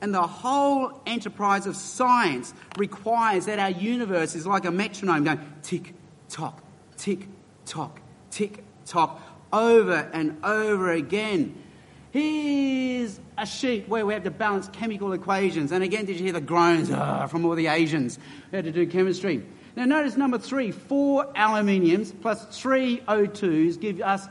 And 0.00 0.14
the 0.14 0.24
whole 0.24 1.02
enterprise 1.04 1.66
of 1.66 1.74
science 1.74 2.54
requires 2.78 3.46
that 3.46 3.58
our 3.58 3.72
universe 3.72 4.36
is 4.36 4.46
like 4.46 4.66
a 4.66 4.70
metronome 4.70 5.24
going 5.24 5.40
tick, 5.62 5.94
tock, 6.28 6.62
tick, 6.96 7.28
tock, 7.64 8.00
tick, 8.30 8.64
tock, 8.84 9.20
over 9.52 10.10
and 10.12 10.44
over 10.44 10.92
again. 10.92 11.62
Here's 12.10 13.20
a 13.36 13.44
sheet 13.44 13.88
where 13.88 14.06
we 14.06 14.14
have 14.14 14.24
to 14.24 14.30
balance 14.30 14.68
chemical 14.68 15.12
equations. 15.12 15.72
And 15.72 15.84
again, 15.84 16.06
did 16.06 16.16
you 16.16 16.24
hear 16.24 16.32
the 16.32 16.40
groans 16.40 16.90
uh, 16.90 17.26
from 17.26 17.44
all 17.44 17.54
the 17.54 17.66
Asians 17.66 18.18
who 18.50 18.56
had 18.56 18.64
to 18.64 18.72
do 18.72 18.86
chemistry? 18.86 19.44
Now, 19.76 19.84
notice 19.84 20.16
number 20.16 20.38
three 20.38 20.70
four 20.70 21.26
aluminiums 21.34 22.18
plus 22.22 22.46
three 22.58 23.00
O2s 23.00 23.78
give 23.78 24.00
us 24.00 24.26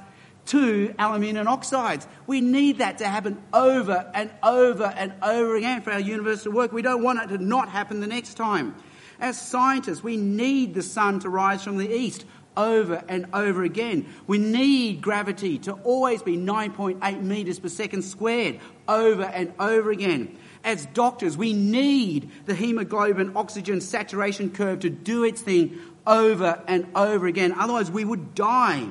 two 0.45 0.93
aluminium 0.97 1.47
oxides. 1.47 2.07
We 2.25 2.41
need 2.41 2.79
that 2.79 2.99
to 2.99 3.07
happen 3.07 3.41
over 3.53 4.09
and 4.13 4.31
over 4.41 4.85
and 4.85 5.13
over 5.21 5.55
again 5.55 5.81
for 5.81 5.91
our 5.91 5.99
universe 5.99 6.43
to 6.43 6.51
work. 6.51 6.71
We 6.71 6.81
don't 6.81 7.03
want 7.03 7.19
it 7.19 7.37
to 7.37 7.43
not 7.43 7.69
happen 7.69 7.99
the 7.99 8.07
next 8.07 8.35
time. 8.35 8.75
As 9.19 9.39
scientists, 9.39 10.03
we 10.03 10.17
need 10.17 10.73
the 10.73 10.83
sun 10.83 11.19
to 11.21 11.29
rise 11.29 11.63
from 11.63 11.77
the 11.77 11.89
east 11.89 12.25
over 12.57 13.03
and 13.07 13.27
over 13.33 13.63
again. 13.63 14.05
We 14.27 14.37
need 14.37 15.01
gravity 15.01 15.57
to 15.59 15.73
always 15.73 16.21
be 16.21 16.37
9.8 16.37 17.21
metres 17.21 17.59
per 17.59 17.67
second 17.67 18.03
squared 18.03 18.59
over 18.87 19.23
and 19.23 19.53
over 19.59 19.91
again 19.91 20.37
as 20.65 20.87
doctors, 20.87 21.37
we 21.37 21.53
need 21.53 22.31
the 22.47 22.55
hemoglobin 22.55 23.37
oxygen 23.37 23.79
saturation 23.79 24.49
curve 24.49 24.79
to 24.79 24.89
do 24.89 25.23
its 25.23 25.39
thing 25.39 25.79
over 26.05 26.61
and 26.67 26.87
over 26.95 27.27
again. 27.27 27.53
Otherwise, 27.53 27.91
we 27.91 28.03
would 28.03 28.33
die. 28.33 28.89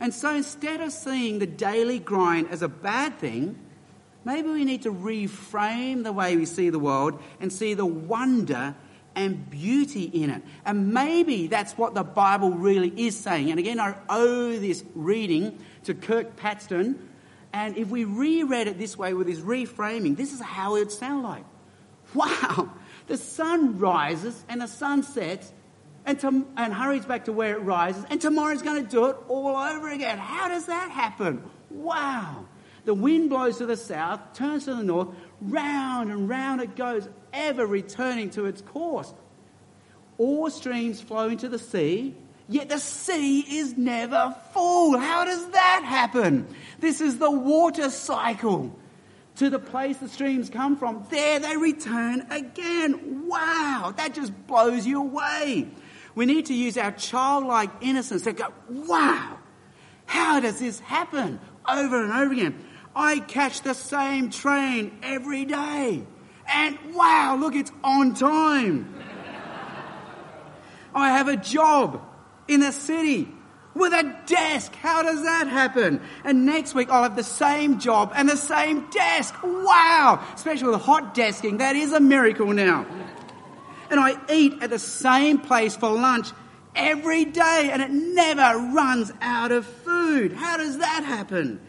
And 0.00 0.14
so 0.14 0.34
instead 0.34 0.80
of 0.80 0.92
seeing 0.92 1.38
the 1.38 1.46
daily 1.46 1.98
grind 1.98 2.48
as 2.48 2.62
a 2.62 2.68
bad 2.68 3.18
thing, 3.18 3.58
maybe 4.24 4.48
we 4.48 4.64
need 4.64 4.82
to 4.82 4.92
reframe 4.92 6.04
the 6.04 6.12
way 6.12 6.36
we 6.36 6.46
see 6.46 6.70
the 6.70 6.78
world 6.78 7.22
and 7.38 7.52
see 7.52 7.74
the 7.74 7.86
wonder 7.86 8.74
and 9.14 9.48
beauty 9.50 10.04
in 10.04 10.30
it. 10.30 10.42
And 10.64 10.92
maybe 10.92 11.46
that's 11.46 11.76
what 11.76 11.94
the 11.94 12.04
Bible 12.04 12.50
really 12.50 12.92
is 12.96 13.18
saying. 13.18 13.50
And 13.50 13.58
again, 13.58 13.80
I 13.80 13.94
owe 14.08 14.56
this 14.58 14.84
reading 14.94 15.58
to 15.84 15.94
Kirk 15.94 16.36
Patston, 16.36 17.08
and 17.52 17.76
if 17.76 17.88
we 17.88 18.04
reread 18.04 18.68
it 18.68 18.78
this 18.78 18.96
way 18.96 19.12
with 19.14 19.26
his 19.26 19.40
reframing, 19.40 20.16
this 20.16 20.32
is 20.32 20.40
how 20.40 20.76
it 20.76 20.80
would 20.80 20.92
sound 20.92 21.22
like. 21.22 21.44
Wow, 22.12 22.72
the 23.06 23.16
sun 23.16 23.78
rises 23.78 24.44
and 24.48 24.60
the 24.60 24.66
sun 24.66 25.04
sets 25.04 25.52
and, 26.04 26.18
to, 26.18 26.44
and 26.56 26.74
hurries 26.74 27.04
back 27.04 27.26
to 27.26 27.32
where 27.32 27.54
it 27.54 27.60
rises, 27.60 28.04
and 28.10 28.20
tomorrow's 28.20 28.62
going 28.62 28.84
to 28.84 28.90
do 28.90 29.06
it 29.06 29.16
all 29.28 29.54
over 29.56 29.88
again. 29.90 30.18
How 30.18 30.48
does 30.48 30.66
that 30.66 30.90
happen? 30.90 31.42
Wow. 31.70 32.46
The 32.84 32.94
wind 32.94 33.30
blows 33.30 33.58
to 33.58 33.66
the 33.66 33.76
south, 33.76 34.32
turns 34.34 34.64
to 34.64 34.74
the 34.74 34.82
north, 34.82 35.08
round 35.40 36.10
and 36.10 36.28
round 36.28 36.60
it 36.60 36.76
goes, 36.76 37.08
ever 37.32 37.66
returning 37.66 38.30
to 38.30 38.46
its 38.46 38.60
course. 38.60 39.12
All 40.18 40.50
streams 40.50 41.00
flow 41.00 41.28
into 41.28 41.48
the 41.48 41.58
sea, 41.58 42.14
Yet 42.50 42.68
the 42.68 42.80
sea 42.80 43.42
is 43.58 43.78
never 43.78 44.34
full. 44.52 44.98
How 44.98 45.24
does 45.24 45.50
that 45.50 45.84
happen? 45.84 46.48
This 46.80 47.00
is 47.00 47.18
the 47.18 47.30
water 47.30 47.90
cycle. 47.90 48.76
To 49.36 49.48
the 49.48 49.60
place 49.60 49.98
the 49.98 50.08
streams 50.08 50.50
come 50.50 50.76
from, 50.76 51.06
there 51.10 51.38
they 51.38 51.56
return 51.56 52.26
again. 52.28 53.28
Wow, 53.28 53.94
that 53.96 54.14
just 54.14 54.32
blows 54.48 54.84
you 54.84 55.00
away. 55.00 55.68
We 56.16 56.26
need 56.26 56.46
to 56.46 56.54
use 56.54 56.76
our 56.76 56.90
childlike 56.90 57.70
innocence 57.80 58.22
to 58.22 58.32
go, 58.32 58.52
wow, 58.68 59.38
how 60.06 60.40
does 60.40 60.58
this 60.58 60.80
happen 60.80 61.38
over 61.68 62.02
and 62.02 62.12
over 62.12 62.32
again? 62.32 62.64
I 62.94 63.20
catch 63.20 63.62
the 63.62 63.74
same 63.74 64.30
train 64.30 64.98
every 65.02 65.44
day. 65.44 66.02
And 66.48 66.78
wow, 66.94 67.36
look, 67.38 67.54
it's 67.54 67.70
on 67.84 68.14
time. 68.14 68.94
I 70.94 71.10
have 71.10 71.28
a 71.28 71.36
job 71.36 72.02
in 72.48 72.60
the 72.60 72.72
city 72.72 73.28
with 73.74 73.92
a 73.92 74.16
desk. 74.26 74.74
How 74.74 75.02
does 75.02 75.22
that 75.22 75.46
happen? 75.46 76.00
And 76.24 76.44
next 76.44 76.74
week 76.74 76.90
I'll 76.90 77.04
have 77.04 77.14
the 77.14 77.22
same 77.22 77.78
job 77.78 78.12
and 78.16 78.28
the 78.28 78.36
same 78.36 78.90
desk. 78.90 79.34
Wow! 79.42 80.24
Especially 80.34 80.68
with 80.68 80.80
hot 80.80 81.14
desking. 81.14 81.58
That 81.58 81.76
is 81.76 81.92
a 81.92 82.00
miracle 82.00 82.52
now. 82.52 82.86
And 83.88 84.00
I 84.00 84.16
eat 84.32 84.54
at 84.62 84.70
the 84.70 84.78
same 84.78 85.38
place 85.38 85.76
for 85.76 85.90
lunch 85.90 86.30
every 86.74 87.24
day 87.24 87.70
and 87.72 87.82
it 87.82 87.90
never 87.90 88.58
runs 88.72 89.12
out 89.20 89.52
of 89.52 89.66
food. 89.66 90.32
How 90.32 90.56
does 90.56 90.78
that 90.78 91.04
happen? 91.04 91.60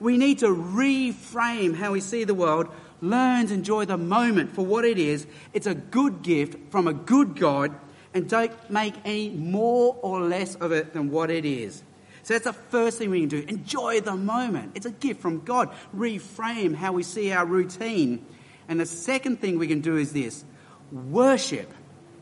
We 0.00 0.18
need 0.18 0.40
to 0.40 0.48
reframe 0.48 1.74
how 1.74 1.92
we 1.92 2.00
see 2.00 2.24
the 2.24 2.34
world, 2.34 2.68
learn 3.00 3.46
to 3.48 3.54
enjoy 3.54 3.84
the 3.84 3.96
moment 3.96 4.54
for 4.54 4.64
what 4.64 4.84
it 4.84 4.98
is. 4.98 5.26
It's 5.52 5.66
a 5.66 5.74
good 5.74 6.22
gift 6.22 6.70
from 6.70 6.86
a 6.86 6.92
good 6.92 7.36
God 7.36 7.74
and 8.14 8.28
don't 8.28 8.52
make 8.70 8.94
any 9.04 9.30
more 9.30 9.96
or 10.02 10.20
less 10.22 10.54
of 10.56 10.72
it 10.72 10.92
than 10.92 11.10
what 11.10 11.30
it 11.30 11.44
is. 11.44 11.82
So 12.22 12.34
that's 12.34 12.44
the 12.44 12.52
first 12.52 12.98
thing 12.98 13.10
we 13.10 13.20
can 13.20 13.28
do. 13.28 13.44
Enjoy 13.46 14.00
the 14.00 14.16
moment. 14.16 14.72
It's 14.74 14.86
a 14.86 14.90
gift 14.90 15.20
from 15.20 15.44
God. 15.44 15.70
Reframe 15.94 16.74
how 16.74 16.92
we 16.92 17.02
see 17.02 17.30
our 17.30 17.46
routine. 17.46 18.26
And 18.68 18.80
the 18.80 18.86
second 18.86 19.40
thing 19.40 19.58
we 19.58 19.68
can 19.68 19.80
do 19.80 19.96
is 19.96 20.12
this 20.12 20.44
worship 20.90 21.72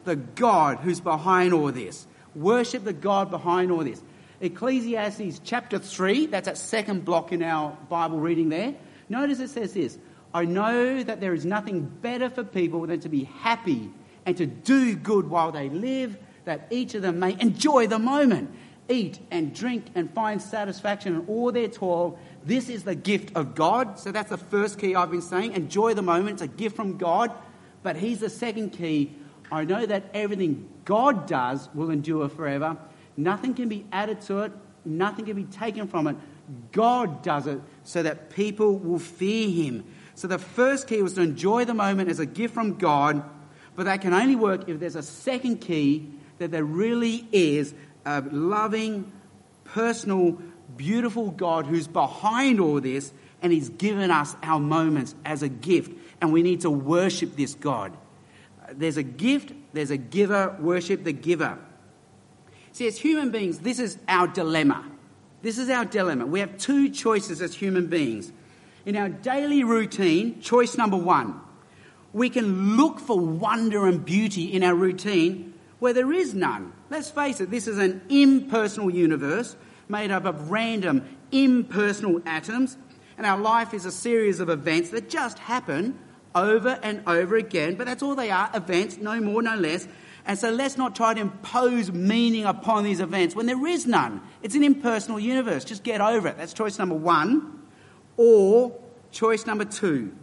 the 0.04 0.16
God 0.16 0.78
who's 0.78 1.00
behind 1.00 1.52
all 1.54 1.72
this. 1.72 2.06
Worship 2.34 2.84
the 2.84 2.92
God 2.92 3.30
behind 3.30 3.70
all 3.70 3.84
this. 3.84 4.02
Ecclesiastes 4.40 5.40
chapter 5.44 5.78
3, 5.78 6.26
that's 6.26 6.46
that 6.46 6.58
second 6.58 7.04
block 7.04 7.32
in 7.32 7.42
our 7.42 7.76
Bible 7.88 8.18
reading 8.18 8.48
there. 8.48 8.74
Notice 9.08 9.40
it 9.40 9.50
says 9.50 9.74
this 9.74 9.98
I 10.32 10.44
know 10.44 11.02
that 11.02 11.20
there 11.20 11.34
is 11.34 11.44
nothing 11.44 11.82
better 11.82 12.28
for 12.28 12.42
people 12.42 12.86
than 12.86 13.00
to 13.00 13.08
be 13.08 13.24
happy 13.24 13.90
and 14.26 14.36
to 14.36 14.46
do 14.46 14.96
good 14.96 15.30
while 15.30 15.52
they 15.52 15.68
live, 15.68 16.16
that 16.44 16.66
each 16.70 16.94
of 16.94 17.02
them 17.02 17.20
may 17.20 17.36
enjoy 17.40 17.86
the 17.86 17.98
moment, 17.98 18.50
eat 18.88 19.20
and 19.30 19.54
drink 19.54 19.86
and 19.94 20.12
find 20.12 20.42
satisfaction 20.42 21.14
in 21.14 21.26
all 21.26 21.52
their 21.52 21.68
toil. 21.68 22.18
This 22.44 22.68
is 22.68 22.82
the 22.82 22.94
gift 22.94 23.36
of 23.36 23.54
God. 23.54 23.98
So 23.98 24.12
that's 24.12 24.30
the 24.30 24.38
first 24.38 24.78
key 24.78 24.94
I've 24.94 25.10
been 25.10 25.22
saying. 25.22 25.52
Enjoy 25.52 25.94
the 25.94 26.02
moment. 26.02 26.30
It's 26.30 26.42
a 26.42 26.48
gift 26.48 26.74
from 26.74 26.98
God. 26.98 27.30
But 27.82 27.96
here's 27.96 28.18
the 28.18 28.30
second 28.30 28.70
key. 28.70 29.14
I 29.52 29.64
know 29.64 29.86
that 29.86 30.10
everything 30.14 30.68
God 30.84 31.26
does 31.26 31.68
will 31.74 31.90
endure 31.90 32.28
forever. 32.28 32.76
Nothing 33.16 33.54
can 33.54 33.68
be 33.68 33.86
added 33.92 34.20
to 34.22 34.40
it, 34.40 34.52
nothing 34.84 35.24
can 35.24 35.36
be 35.36 35.44
taken 35.44 35.86
from 35.88 36.06
it. 36.06 36.16
God 36.72 37.22
does 37.22 37.46
it 37.46 37.60
so 37.84 38.02
that 38.02 38.30
people 38.30 38.78
will 38.78 38.98
fear 38.98 39.48
him. 39.48 39.84
So 40.14 40.28
the 40.28 40.38
first 40.38 40.86
key 40.86 41.00
was 41.02 41.14
to 41.14 41.22
enjoy 41.22 41.64
the 41.64 41.74
moment 41.74 42.10
as 42.10 42.18
a 42.18 42.26
gift 42.26 42.54
from 42.54 42.74
God 42.74 43.22
but 43.76 43.86
that 43.86 44.00
can 44.00 44.12
only 44.12 44.36
work 44.36 44.68
if 44.68 44.78
there's 44.78 44.96
a 44.96 45.02
second 45.02 45.60
key 45.60 46.10
that 46.38 46.50
there 46.50 46.64
really 46.64 47.26
is 47.32 47.74
a 48.04 48.20
loving, 48.20 49.10
personal, 49.64 50.38
beautiful 50.76 51.30
God 51.30 51.66
who's 51.66 51.88
behind 51.88 52.60
all 52.60 52.80
this 52.80 53.12
and 53.42 53.52
He's 53.52 53.68
given 53.68 54.10
us 54.10 54.36
our 54.42 54.60
moments 54.60 55.14
as 55.24 55.42
a 55.42 55.48
gift. 55.48 55.92
And 56.20 56.32
we 56.32 56.42
need 56.42 56.62
to 56.62 56.70
worship 56.70 57.36
this 57.36 57.54
God. 57.54 57.96
There's 58.72 58.96
a 58.96 59.02
gift, 59.02 59.52
there's 59.72 59.90
a 59.90 59.96
giver, 59.96 60.56
worship 60.60 61.04
the 61.04 61.12
giver. 61.12 61.58
See, 62.74 62.88
as 62.88 62.98
human 62.98 63.30
beings, 63.30 63.60
this 63.60 63.78
is 63.78 63.98
our 64.08 64.26
dilemma. 64.26 64.84
This 65.42 65.58
is 65.58 65.70
our 65.70 65.84
dilemma. 65.84 66.26
We 66.26 66.40
have 66.40 66.58
two 66.58 66.90
choices 66.90 67.40
as 67.40 67.54
human 67.54 67.86
beings. 67.86 68.32
In 68.84 68.96
our 68.96 69.08
daily 69.08 69.62
routine, 69.62 70.40
choice 70.40 70.76
number 70.76 70.96
one 70.96 71.40
we 72.12 72.30
can 72.30 72.76
look 72.76 73.00
for 73.00 73.18
wonder 73.18 73.88
and 73.88 74.04
beauty 74.04 74.44
in 74.44 74.62
our 74.62 74.74
routine 74.74 75.52
where 75.80 75.92
there 75.92 76.12
is 76.12 76.32
none. 76.32 76.72
Let's 76.88 77.10
face 77.10 77.40
it, 77.40 77.50
this 77.50 77.66
is 77.66 77.78
an 77.78 78.02
impersonal 78.08 78.88
universe 78.88 79.56
made 79.88 80.12
up 80.12 80.24
of 80.24 80.50
random, 80.50 81.04
impersonal 81.32 82.22
atoms, 82.24 82.76
and 83.18 83.26
our 83.26 83.38
life 83.38 83.74
is 83.74 83.84
a 83.84 83.90
series 83.90 84.38
of 84.38 84.48
events 84.48 84.90
that 84.90 85.10
just 85.10 85.40
happen 85.40 85.98
over 86.34 86.78
and 86.82 87.02
over 87.08 87.36
again, 87.36 87.74
but 87.74 87.86
that's 87.86 88.02
all 88.02 88.14
they 88.14 88.30
are 88.30 88.48
events, 88.54 88.98
no 88.98 89.20
more, 89.20 89.42
no 89.42 89.56
less. 89.56 89.86
And 90.26 90.38
so 90.38 90.50
let's 90.50 90.78
not 90.78 90.96
try 90.96 91.12
to 91.14 91.20
impose 91.20 91.92
meaning 91.92 92.44
upon 92.44 92.84
these 92.84 93.00
events 93.00 93.36
when 93.36 93.46
there 93.46 93.66
is 93.66 93.86
none. 93.86 94.22
It's 94.42 94.54
an 94.54 94.64
impersonal 94.64 95.20
universe. 95.20 95.64
Just 95.64 95.82
get 95.82 96.00
over 96.00 96.28
it. 96.28 96.38
That's 96.38 96.54
choice 96.54 96.78
number 96.78 96.94
one. 96.94 97.62
Or 98.16 98.78
choice 99.10 99.46
number 99.46 99.64
two 99.64 100.14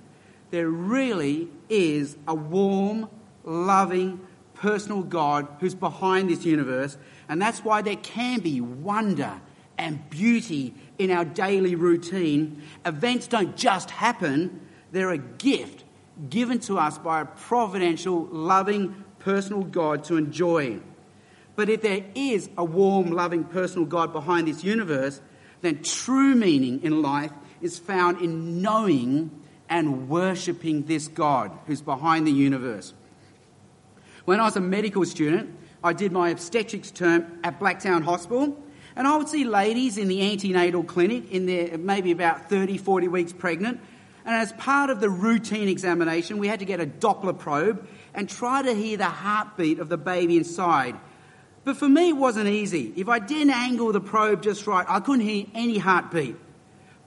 there 0.52 0.68
really 0.68 1.48
is 1.70 2.18
a 2.28 2.36
warm, 2.36 3.10
loving, 3.46 4.20
personal 4.54 5.02
God 5.02 5.48
who's 5.60 5.74
behind 5.74 6.30
this 6.30 6.46
universe, 6.46 6.98
and 7.30 7.42
that's 7.42 7.64
why 7.64 7.82
there 7.82 7.96
can 7.96 8.42
be 8.42 8.60
wonder 8.60 9.40
and 9.78 10.08
beauty 10.10 10.76
in 11.00 11.10
our 11.10 11.26
daily 11.26 11.76
routine. 11.76 12.62
Events 12.86 13.28
don't 13.28 13.56
just 13.56 13.90
happen, 13.90 14.60
they're 14.92 15.12
a 15.12 15.18
gift 15.18 15.86
given 16.30 16.60
to 16.60 16.78
us 16.78 16.98
by 16.98 17.22
a 17.22 17.26
providential, 17.26 18.26
loving, 18.26 19.04
personal 19.24 19.64
God 19.64 20.04
to 20.06 20.18
enjoy. 20.18 20.80
But 21.56 21.70
if 21.70 21.82
there 21.82 22.04
is 22.16 22.50
a 22.58 22.64
warm, 22.64 23.12
loving, 23.12 23.44
personal 23.44 23.86
God 23.86 24.14
behind 24.14 24.48
this 24.48 24.64
universe, 24.64 25.22
then 25.62 25.84
true 25.84 26.36
meaning 26.36 26.82
in 26.84 27.02
life 27.02 27.32
is 27.62 27.78
found 27.78 28.22
in 28.22 28.62
knowing 28.62 29.32
and 29.70 30.10
worshipping 30.10 30.84
this 30.84 31.08
God 31.08 31.52
who's 31.66 31.82
behind 31.82 32.28
the 32.28 32.32
universe. 32.32 32.94
When 34.26 34.40
I 34.40 34.44
was 34.44 34.56
a 34.56 34.62
medical 34.62 35.06
student, 35.06 35.56
I 35.84 35.94
did 35.94 36.12
my 36.12 36.30
obstetrics 36.30 36.92
term 36.92 37.40
at 37.44 37.60
Blacktown 37.60 38.04
Hospital, 38.04 38.58
and 38.96 39.08
I 39.08 39.18
would 39.18 39.30
see 39.30 39.46
ladies 39.46 39.98
in 39.98 40.08
the 40.08 40.32
antenatal 40.32 40.84
clinic 40.84 41.32
in 41.32 41.46
their 41.46 41.78
maybe 41.78 42.12
about 42.12 42.50
30, 42.50 42.78
40 42.78 43.08
weeks 43.08 43.34
pregnant. 43.34 43.80
And 44.26 44.36
as 44.36 44.52
part 44.54 44.90
of 44.90 45.00
the 45.00 45.10
routine 45.10 45.68
examination, 45.68 46.38
we 46.38 46.48
had 46.48 46.60
to 46.60 46.66
get 46.66 46.80
a 46.80 46.86
Doppler 46.86 47.38
probe 47.38 47.88
and 48.14 48.30
try 48.30 48.62
to 48.62 48.74
hear 48.74 48.98
the 48.98 49.06
heartbeat 49.06 49.80
of 49.80 49.90
the 49.90 49.98
baby 49.98 50.38
inside. 50.38 50.96
But 51.64 51.78
for 51.78 51.88
me, 51.88 52.10
it 52.10 52.18
wasn't 52.18 52.48
easy. 52.48 52.94
If 52.96 53.08
I 53.08 53.20
didn't 53.20 53.54
angle 53.54 53.92
the 53.92 54.02
probe 54.02 54.42
just 54.42 54.66
right, 54.68 54.86
I 54.88 55.00
couldn't 55.00 55.26
hear 55.26 55.46
any 55.54 55.78
heartbeat. 55.78 56.36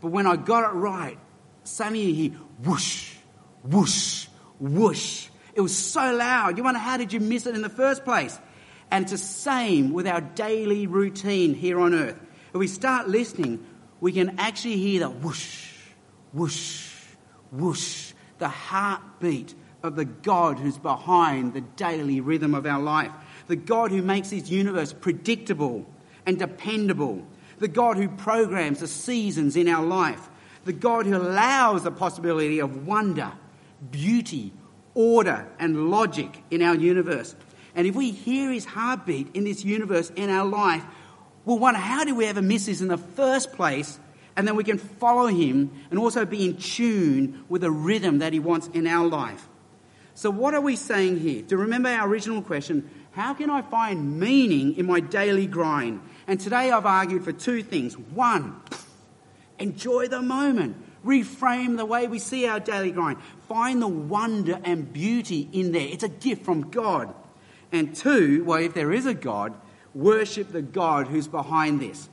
But 0.01 0.09
when 0.09 0.27
I 0.27 0.37
got 0.37 0.71
it 0.71 0.75
right, 0.75 1.19
suddenly 1.65 2.03
you 2.03 2.15
hear 2.15 2.39
whoosh, 2.63 3.15
whoosh, 3.65 4.27
whoosh. 4.61 5.29
It 5.55 5.61
was 5.61 5.77
so 5.77 6.15
loud. 6.15 6.57
You 6.57 6.65
wonder 6.65 6.81
how 6.81 6.97
did 6.97 7.13
you 7.13 7.21
miss 7.21 7.47
it 7.47 7.55
in 7.55 7.63
the 7.63 7.69
first 7.69 8.05
place? 8.05 8.39
And 8.91 9.05
it's 9.05 9.13
the 9.13 9.19
same 9.19 9.93
with 9.93 10.07
our 10.07 10.21
daily 10.21 10.87
routine 10.87 11.55
here 11.55 11.81
on 11.81 11.95
earth. 11.95 12.21
If 12.53 12.59
we 12.59 12.69
start 12.69 13.09
listening, 13.09 13.65
we 14.01 14.13
can 14.13 14.39
actually 14.39 14.77
hear 14.77 15.01
the 15.01 15.11
whoosh, 15.11 15.73
whoosh, 16.33 16.93
whoosh, 17.51 18.13
the 18.39 18.49
heartbeat 18.49 19.55
of 19.85 19.95
the 19.95 20.05
God 20.05 20.59
who's 20.59 20.79
behind 20.79 21.55
the 21.55 21.61
daily 21.61 22.21
rhythm 22.21 22.55
of 22.55 22.67
our 22.67 22.81
life. 22.81 23.13
The 23.47 23.57
God 23.57 23.93
who 23.93 24.03
makes 24.03 24.31
this 24.31 24.51
universe 24.51 24.93
predictable 24.93 25.87
and 26.27 26.39
dependable. 26.39 27.25
The 27.59 27.69
God 27.69 27.97
who 27.97 28.09
programs 28.09 28.81
the 28.81 28.89
seasons 28.89 29.55
in 29.55 29.69
our 29.69 29.85
life 29.85 30.29
the 30.65 30.73
God 30.73 31.07
who 31.07 31.17
allows 31.17 31.83
the 31.83 31.91
possibility 31.91 32.59
of 32.59 32.87
wonder, 32.87 33.33
beauty, 33.91 34.53
order, 34.95 35.47
and 35.59 35.91
logic 35.91 36.43
in 36.51 36.63
our 36.63 36.75
universe. 36.75 37.35
And 37.75 37.87
if 37.87 37.95
we 37.95 38.11
hear 38.11 38.51
his 38.51 38.65
heartbeat 38.65 39.35
in 39.35 39.45
this 39.45 39.65
universe, 39.65 40.11
in 40.11 40.31
our 40.31 40.47
life, 40.47 40.85
we'll 41.45 41.59
wonder 41.59 41.81
how 41.81 42.05
did 42.05 42.17
we 42.17 42.27
ever 42.27 42.43
miss 42.43 42.67
this 42.67 42.81
in 42.81 42.89
the 42.89 42.99
first 42.99 43.53
place? 43.53 43.99
And 44.37 44.49
then 44.49 44.57
we 44.57 44.65
can 44.65 44.79
follow 44.79 45.27
him 45.27 45.71
and 45.91 45.99
also 45.99 46.25
be 46.25 46.45
in 46.45 46.57
tune 46.57 47.45
with 47.49 47.63
the 47.63 47.71
rhythm 47.71 48.19
that 48.19 48.33
he 48.33 48.41
wants 48.41 48.69
in 48.69 48.87
our 48.87 49.07
life. 49.07 49.49
So, 50.15 50.31
what 50.31 50.55
are 50.55 50.61
we 50.61 50.77
saying 50.77 51.21
here? 51.21 51.43
To 51.45 51.57
remember 51.57 51.89
our 51.89 52.09
original 52.09 52.43
question, 52.43 52.89
how 53.13 53.35
can 53.35 53.51
I 53.51 53.63
find 53.63 54.19
meaning 54.19 54.77
in 54.77 54.87
my 54.87 55.01
daily 55.01 55.47
grind? 55.47 56.01
And 56.27 56.41
today 56.41 56.71
I've 56.71 56.87
argued 56.87 57.25
for 57.25 57.33
two 57.33 57.63
things. 57.63 57.99
One, 57.99 58.61
Enjoy 59.59 60.09
the 60.09 60.23
moment. 60.23 60.77
Reframe 61.05 61.77
the 61.77 61.85
way 61.85 62.07
we 62.07 62.19
see 62.19 62.47
our 62.47 62.61
daily 62.61 62.91
grind. 62.91 63.19
Find 63.49 63.81
the 63.81 63.89
wonder 63.89 64.59
and 64.65 64.93
beauty 64.93 65.49
in 65.53 65.73
there. 65.73 65.87
It's 65.87 66.03
a 66.03 66.09
gift 66.09 66.45
from 66.45 66.71
God. 66.71 67.15
And 67.71 67.95
two, 67.95 68.45
well, 68.45 68.61
if 68.61 68.75
there 68.75 68.93
is 68.93 69.07
a 69.07 69.15
God, 69.15 69.55
worship 69.95 70.51
the 70.51 70.63
God 70.63 71.09
who's 71.09 71.29
behind 71.29 71.81
this. 71.81 72.09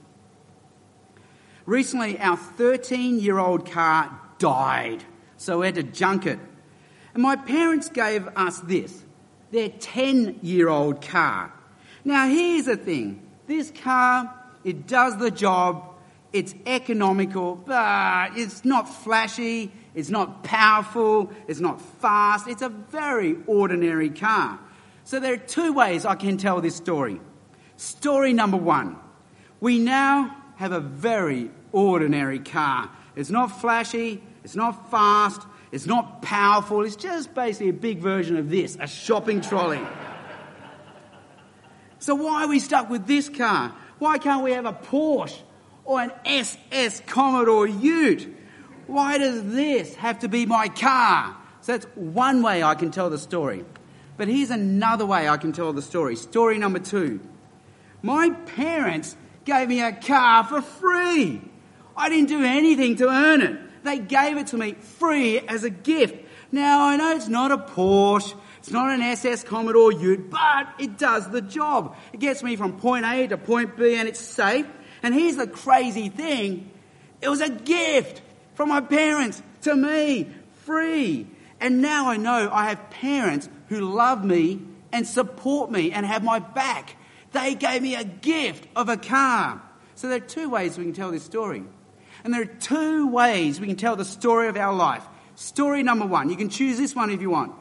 Recently, 1.66 2.20
our 2.20 2.38
13 2.38 3.20
year 3.20 3.38
old 3.38 3.72
car 3.72 4.20
died, 4.40 5.04
so 5.38 5.60
we 5.60 5.68
had 5.68 5.76
to 5.76 5.84
junk 5.84 6.26
it. 6.26 6.40
And 7.14 7.24
my 7.24 7.36
parents 7.36 7.90
gave 7.90 8.28
us 8.36 8.60
this 8.62 9.04
their 9.52 9.70
10 9.70 10.40
year 10.42 10.70
old 10.70 11.02
car. 11.02 11.54
Now, 12.04 12.28
here's 12.28 12.66
the 12.66 12.78
thing 12.78 13.22
this 13.48 13.72
car, 13.72 14.34
it 14.64 14.88
does 14.88 15.18
the 15.18 15.30
job, 15.30 15.94
it's 16.34 16.56
economical, 16.66 17.56
but 17.56 18.38
it's 18.38 18.64
not 18.64 18.88
flashy, 18.88 19.72
it's 19.94 20.10
not 20.10 20.44
powerful, 20.44 21.32
it's 21.48 21.60
not 21.60 21.82
fast, 21.82 22.48
it's 22.48 22.62
a 22.62 22.70
very 22.70 23.36
ordinary 23.46 24.10
car. 24.10 24.60
So, 25.04 25.20
there 25.20 25.34
are 25.34 25.38
two 25.38 25.74
ways 25.74 26.06
I 26.06 26.16
can 26.16 26.38
tell 26.38 26.62
this 26.62 26.76
story. 26.76 27.20
Story 27.76 28.34
number 28.34 28.58
one 28.58 28.98
we 29.60 29.78
now 29.78 30.36
have 30.56 30.72
a 30.72 30.80
very 30.80 31.52
ordinary 31.72 32.40
car. 32.40 32.90
It's 33.16 33.30
not 33.30 33.48
flashy, 33.62 34.24
it's 34.44 34.56
not 34.56 34.90
fast, 34.90 35.42
it's 35.72 35.86
not 35.86 36.22
powerful, 36.22 36.84
it's 36.84 36.96
just 36.96 37.34
basically 37.34 37.70
a 37.70 37.74
big 37.74 38.00
version 38.00 38.38
of 38.38 38.50
this 38.50 38.78
a 38.80 38.88
shopping 38.88 39.42
trolley. 39.42 39.82
So, 42.00 42.16
why 42.16 42.44
are 42.44 42.48
we 42.48 42.60
stuck 42.60 42.90
with 42.90 43.06
this 43.06 43.30
car? 43.30 43.76
Why 44.00 44.18
can't 44.18 44.44
we 44.44 44.52
have 44.54 44.66
a 44.66 44.74
Porsche 44.74 45.40
or 45.86 46.02
an 46.02 46.12
SS 46.26 47.02
Commodore 47.06 47.68
Ute? 47.68 48.28
Why 48.88 49.20
does 49.20 49.44
this 49.54 49.96
have 49.96 50.20
to 50.20 50.28
be 50.28 50.48
my 50.48 50.68
car? 50.68 51.38
So, 51.62 51.74
that's 51.74 51.86
one 51.96 52.42
way 52.42 52.64
I 52.64 52.74
can 52.74 52.90
tell 52.90 53.12
the 53.12 53.20
story. 53.20 53.64
But 54.18 54.28
here's 54.28 54.50
another 54.50 55.06
way 55.06 55.30
I 55.30 55.38
can 55.38 55.54
tell 55.54 55.74
the 55.74 55.82
story. 55.82 56.16
Story 56.16 56.58
number 56.58 56.80
two. 56.80 57.20
My 58.02 58.32
parents 58.32 59.16
gave 59.46 59.70
me 59.70 59.82
a 59.82 59.92
car 59.92 60.44
for 60.44 60.62
free. 60.62 61.42
I 61.96 62.10
didn't 62.10 62.30
do 62.30 62.44
anything 62.44 62.96
to 62.98 63.08
earn 63.08 63.42
it. 63.42 63.60
They 63.84 64.00
gave 64.00 64.38
it 64.38 64.48
to 64.48 64.58
me 64.58 64.74
free 64.74 65.40
as 65.40 65.64
a 65.64 65.70
gift. 65.70 66.26
Now, 66.52 66.88
I 66.88 66.98
know 66.98 67.16
it's 67.16 67.28
not 67.28 67.52
a 67.52 67.58
Porsche, 67.58 68.36
it's 68.60 68.72
not 68.72 68.92
an 68.92 69.02
SS 69.02 69.44
Commodore 69.44 69.92
Ute, 69.92 70.30
but 70.30 70.68
it 70.80 70.98
does 70.98 71.30
the 71.30 71.42
job. 71.42 71.96
It 72.14 72.20
gets 72.20 72.44
me 72.44 72.56
from 72.56 72.78
point 72.78 73.06
A 73.06 73.28
to 73.28 73.38
point 73.38 73.78
B 73.78 73.96
and 73.96 74.08
it's 74.08 74.20
safe. 74.20 74.68
And 75.02 75.14
here's 75.14 75.38
the 75.38 75.48
crazy 75.48 76.10
thing 76.10 76.70
it 77.22 77.30
was 77.30 77.42
a 77.42 77.50
gift 77.50 78.22
from 78.56 78.70
my 78.70 78.82
parents 78.82 79.42
to 79.62 79.76
me, 79.76 80.28
free. 80.66 81.28
And 81.60 81.82
now 81.82 82.10
I 82.10 82.18
know 82.18 82.50
I 82.52 82.70
have 82.70 82.90
parents 82.90 83.48
who 83.70 83.82
love 83.82 84.26
me 84.26 84.62
and 84.92 85.08
support 85.08 85.72
me 85.72 85.92
and 85.92 86.06
have 86.06 86.24
my 86.24 86.40
back. 86.40 86.96
They 87.32 87.56
gave 87.56 87.82
me 87.82 87.96
a 87.96 88.04
gift 88.04 88.68
of 88.76 88.90
a 88.90 88.98
car. 88.98 89.62
So 89.96 90.08
there 90.08 90.18
are 90.18 90.20
two 90.20 90.50
ways 90.50 90.78
we 90.78 90.84
can 90.84 90.94
tell 90.94 91.12
this 91.12 91.24
story. 91.24 91.64
And 92.24 92.34
there 92.34 92.42
are 92.42 92.46
two 92.46 93.08
ways 93.08 93.60
we 93.60 93.68
can 93.68 93.76
tell 93.76 93.96
the 93.96 94.06
story 94.06 94.48
of 94.48 94.58
our 94.58 94.74
life. 94.74 95.04
Story 95.36 95.84
number 95.84 96.06
one, 96.06 96.30
you 96.30 96.36
can 96.36 96.50
choose 96.50 96.78
this 96.78 96.96
one 96.96 97.10
if 97.10 97.22
you 97.22 97.30
want. 97.30 97.54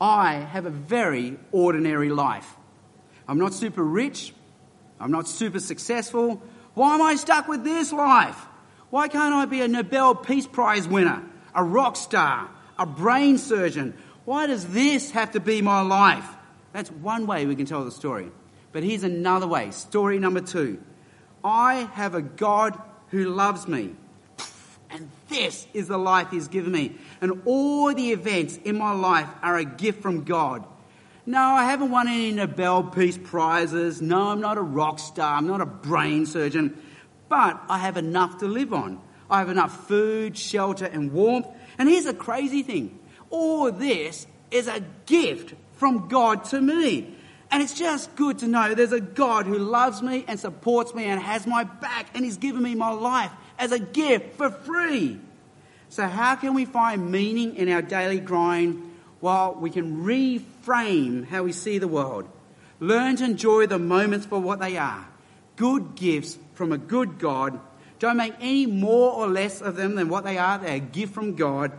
I 0.00 0.34
have 0.34 0.66
a 0.66 0.70
very 0.70 1.36
ordinary 1.50 2.10
life. 2.10 2.48
I'm 3.26 3.38
not 3.38 3.52
super 3.52 3.82
rich. 3.82 4.32
I'm 5.00 5.10
not 5.10 5.26
super 5.26 5.60
successful. 5.60 6.40
Why 6.74 6.94
am 6.94 7.02
I 7.02 7.16
stuck 7.16 7.48
with 7.48 7.64
this 7.64 7.92
life? 7.92 8.36
Why 8.90 9.08
can't 9.08 9.34
I 9.34 9.44
be 9.44 9.60
a 9.60 9.68
Nobel 9.68 10.14
Peace 10.14 10.46
Prize 10.46 10.86
winner, 10.88 11.22
a 11.54 11.62
rock 11.62 11.96
star, 11.96 12.48
a 12.78 12.86
brain 12.86 13.38
surgeon? 13.38 13.94
Why 14.24 14.46
does 14.46 14.66
this 14.68 15.10
have 15.10 15.32
to 15.32 15.40
be 15.40 15.60
my 15.60 15.82
life? 15.82 16.26
That's 16.72 16.90
one 16.90 17.26
way 17.26 17.46
we 17.46 17.56
can 17.56 17.66
tell 17.66 17.84
the 17.84 17.90
story. 17.90 18.30
But 18.72 18.82
here's 18.82 19.02
another 19.02 19.46
way. 19.46 19.70
Story 19.72 20.18
number 20.18 20.40
two 20.40 20.80
I 21.44 21.88
have 21.94 22.14
a 22.14 22.22
God 22.22 22.80
who 23.10 23.24
loves 23.26 23.66
me. 23.66 23.94
And 24.90 25.10
this 25.28 25.66
is 25.74 25.88
the 25.88 25.98
life 25.98 26.30
He's 26.30 26.48
given 26.48 26.72
me. 26.72 26.96
And 27.20 27.42
all 27.44 27.92
the 27.94 28.12
events 28.12 28.58
in 28.64 28.78
my 28.78 28.92
life 28.92 29.28
are 29.42 29.56
a 29.56 29.64
gift 29.64 30.02
from 30.02 30.24
God. 30.24 30.64
No, 31.26 31.40
I 31.40 31.64
haven't 31.64 31.90
won 31.90 32.08
any 32.08 32.32
Nobel 32.32 32.84
Peace 32.84 33.18
Prizes. 33.22 34.00
No, 34.00 34.28
I'm 34.28 34.40
not 34.40 34.56
a 34.56 34.62
rock 34.62 34.98
star. 34.98 35.36
I'm 35.36 35.46
not 35.46 35.60
a 35.60 35.66
brain 35.66 36.24
surgeon. 36.24 36.80
But 37.28 37.60
I 37.68 37.78
have 37.78 37.98
enough 37.98 38.38
to 38.38 38.46
live 38.46 38.72
on. 38.72 39.00
I 39.30 39.40
have 39.40 39.50
enough 39.50 39.86
food, 39.86 40.38
shelter, 40.38 40.86
and 40.86 41.12
warmth. 41.12 41.46
And 41.76 41.88
here's 41.88 42.06
a 42.06 42.14
crazy 42.14 42.62
thing 42.62 42.98
all 43.30 43.70
this 43.70 44.26
is 44.50 44.68
a 44.68 44.82
gift 45.04 45.54
from 45.74 46.08
God 46.08 46.44
to 46.46 46.60
me. 46.60 47.14
And 47.50 47.62
it's 47.62 47.74
just 47.74 48.14
good 48.16 48.38
to 48.40 48.46
know 48.46 48.74
there's 48.74 48.92
a 48.92 49.00
God 49.00 49.46
who 49.46 49.58
loves 49.58 50.02
me 50.02 50.24
and 50.28 50.38
supports 50.38 50.94
me 50.94 51.04
and 51.04 51.20
has 51.20 51.46
my 51.46 51.64
back 51.64 52.08
and 52.14 52.24
He's 52.24 52.36
given 52.36 52.62
me 52.62 52.74
my 52.74 52.90
life 52.90 53.32
as 53.58 53.72
a 53.72 53.78
gift 53.78 54.36
for 54.36 54.50
free. 54.50 55.18
So, 55.88 56.06
how 56.06 56.36
can 56.36 56.54
we 56.54 56.66
find 56.66 57.10
meaning 57.10 57.56
in 57.56 57.70
our 57.70 57.80
daily 57.80 58.20
grind 58.20 58.82
while 59.20 59.54
we 59.54 59.70
can 59.70 60.04
reframe 60.04 61.26
how 61.26 61.44
we 61.44 61.52
see 61.52 61.78
the 61.78 61.88
world? 61.88 62.28
Learn 62.80 63.16
to 63.16 63.24
enjoy 63.24 63.66
the 63.66 63.78
moments 63.78 64.26
for 64.26 64.38
what 64.38 64.60
they 64.60 64.76
are 64.76 65.06
good 65.58 65.96
gifts 65.96 66.38
from 66.54 66.72
a 66.72 66.78
good 66.78 67.18
God. 67.18 67.60
Don't 67.98 68.16
make 68.16 68.34
any 68.40 68.64
more 68.66 69.12
or 69.12 69.26
less 69.26 69.60
of 69.60 69.74
them 69.74 69.96
than 69.96 70.08
what 70.08 70.24
they 70.24 70.38
are. 70.38 70.56
They're 70.56 70.76
a 70.76 70.80
gift 70.80 71.12
from 71.12 71.34
God. 71.34 71.72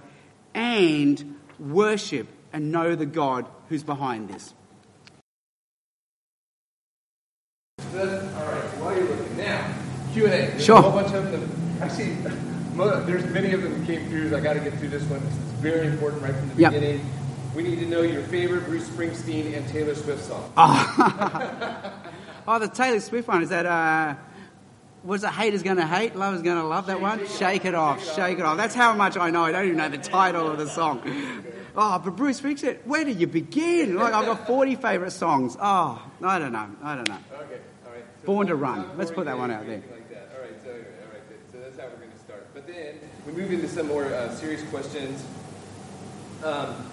And 0.53 1.37
worship 1.57 2.27
and 2.51 2.71
know 2.71 2.95
the 2.95 3.05
God 3.05 3.47
who's 3.69 3.83
behind 3.83 4.29
this. 4.29 4.53
All 7.79 8.05
right, 8.05 8.63
while 8.79 8.95
you're 8.95 9.07
looking 9.07 9.37
now, 9.37 9.73
Q 10.19 10.25
and 10.27 10.33
A. 10.33 10.59
Sure. 10.61 10.77
A 10.77 10.81
whole 10.81 10.91
bunch 10.91 11.13
of 11.13 11.31
them. 11.31 11.49
Actually, 11.81 12.15
there's 13.05 13.25
many 13.33 13.53
of 13.53 13.63
them 13.63 13.79
that 13.79 13.87
came 13.87 14.09
through. 14.09 14.35
I 14.35 14.41
got 14.41 14.53
to 14.53 14.59
get 14.59 14.73
through 14.73 14.89
this 14.89 15.03
one. 15.03 15.23
This 15.23 15.33
is 15.33 15.39
very 15.61 15.87
important 15.87 16.21
right 16.23 16.35
from 16.35 16.49
the 16.49 16.55
Yep. 16.55 16.73
beginning. 16.73 17.05
We 17.55 17.63
need 17.63 17.79
to 17.79 17.85
know 17.85 18.01
your 18.01 18.21
favorite 18.23 18.65
Bruce 18.65 18.87
Springsteen 18.89 19.55
and 19.57 19.65
Taylor 19.69 19.95
Swift 19.95 20.23
song. 20.25 20.51
Oh, 22.47 22.57
the 22.57 22.67
Taylor 22.67 22.99
Swift 22.99 23.27
one 23.27 23.43
is 23.43 23.49
that. 23.49 23.65
Uh, 23.67 24.15
was 25.03 25.23
it 25.23 25.29
haters 25.29 25.61
gonna 25.61 25.85
hate, 25.85 26.15
lovers 26.15 26.41
gonna 26.41 26.67
love 26.67 26.87
that 26.87 26.99
one? 26.99 27.27
Shake 27.27 27.63
it 27.63 27.75
off, 27.75 28.03
shake 28.15 28.39
it 28.39 28.43
off. 28.43 28.57
That's 28.57 28.73
how 28.73 28.95
much 28.95 29.17
I 29.17 29.29
know. 29.29 29.43
I 29.43 29.51
don't 29.51 29.65
even 29.65 29.77
know 29.77 29.87
the 29.87 29.99
title 29.99 30.47
of 30.49 30.57
the 30.57 30.67
song. 30.67 31.01
Oh, 31.75 31.99
but 32.03 32.15
Bruce 32.15 32.41
Springsteen, 32.41 32.79
where 32.85 33.05
do 33.05 33.11
you 33.11 33.27
begin? 33.27 33.95
Like 33.97 34.13
I've 34.13 34.25
got 34.25 34.47
40 34.47 34.75
favourite 34.77 35.11
songs. 35.11 35.55
Oh, 35.61 36.01
I 36.23 36.39
don't 36.39 36.51
know. 36.51 36.69
I 36.83 36.95
don't 36.95 37.07
know. 37.07 37.19
Okay, 37.33 37.59
all 37.85 37.91
right. 37.93 38.03
So 38.21 38.25
Born 38.25 38.47
to 38.47 38.55
Run. 38.55 38.97
Let's 38.97 39.11
put 39.11 39.25
that 39.25 39.37
one 39.37 39.51
out 39.51 39.65
there. 39.67 39.75
anything 39.75 39.91
Like 39.91 40.09
that. 40.09 40.29
All 40.35 40.41
right, 40.41 40.51
so, 40.63 40.71
all 40.71 40.75
right, 40.77 41.29
good. 41.29 41.37
so 41.51 41.59
that's 41.59 41.77
how 41.79 41.85
we're 41.85 41.97
going 42.03 42.11
to 42.11 42.19
start. 42.19 42.47
But 42.59 42.75
then 42.75 42.95
we 43.25 43.31
move 43.31 43.53
into 43.53 43.69
some 43.69 43.87
more 43.87 44.03
uh, 44.05 44.35
serious 44.35 44.61
questions. 44.63 45.23
Um, 46.43 46.89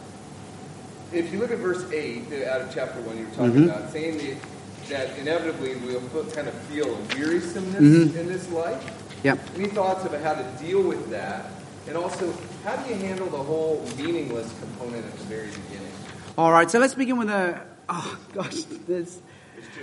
if 1.12 1.32
you 1.32 1.40
look 1.40 1.50
at 1.50 1.58
verse 1.58 1.90
8 1.90 2.22
uh, 2.30 2.50
out 2.50 2.60
of 2.60 2.72
chapter 2.72 3.00
1, 3.00 3.18
you 3.18 3.24
were 3.24 3.30
talking 3.30 3.50
Mm-hmm. 3.52 3.62
about 3.70 3.90
saying 3.90 4.18
that, 4.18 4.88
that 4.90 5.18
inevitably 5.18 5.74
we'll 5.76 6.00
kind 6.30 6.46
of 6.46 6.54
feel 6.68 6.94
wearisomeness 7.16 7.80
Mm-hmm. 7.82 8.16
in 8.16 8.26
this 8.28 8.48
life. 8.50 8.80
Yep. 9.24 9.40
Any 9.56 9.66
thoughts 9.66 10.04
about 10.04 10.20
how 10.20 10.34
to 10.34 10.44
deal 10.64 10.82
with 10.82 11.10
that? 11.10 11.46
And 11.88 11.96
also, 11.96 12.32
how 12.64 12.76
do 12.76 12.88
you 12.88 12.96
handle 12.96 13.26
the 13.26 13.36
whole 13.42 13.84
meaningless 13.98 14.52
component 14.60 15.04
at 15.04 15.18
the 15.18 15.24
very 15.24 15.48
beginning? 15.48 15.90
All 16.38 16.52
right, 16.52 16.70
so 16.70 16.78
let's 16.78 16.94
begin 16.94 17.18
with 17.18 17.26
the. 17.28 17.60
Oh, 17.88 18.18
gosh. 18.32 18.62
There's, 18.86 19.20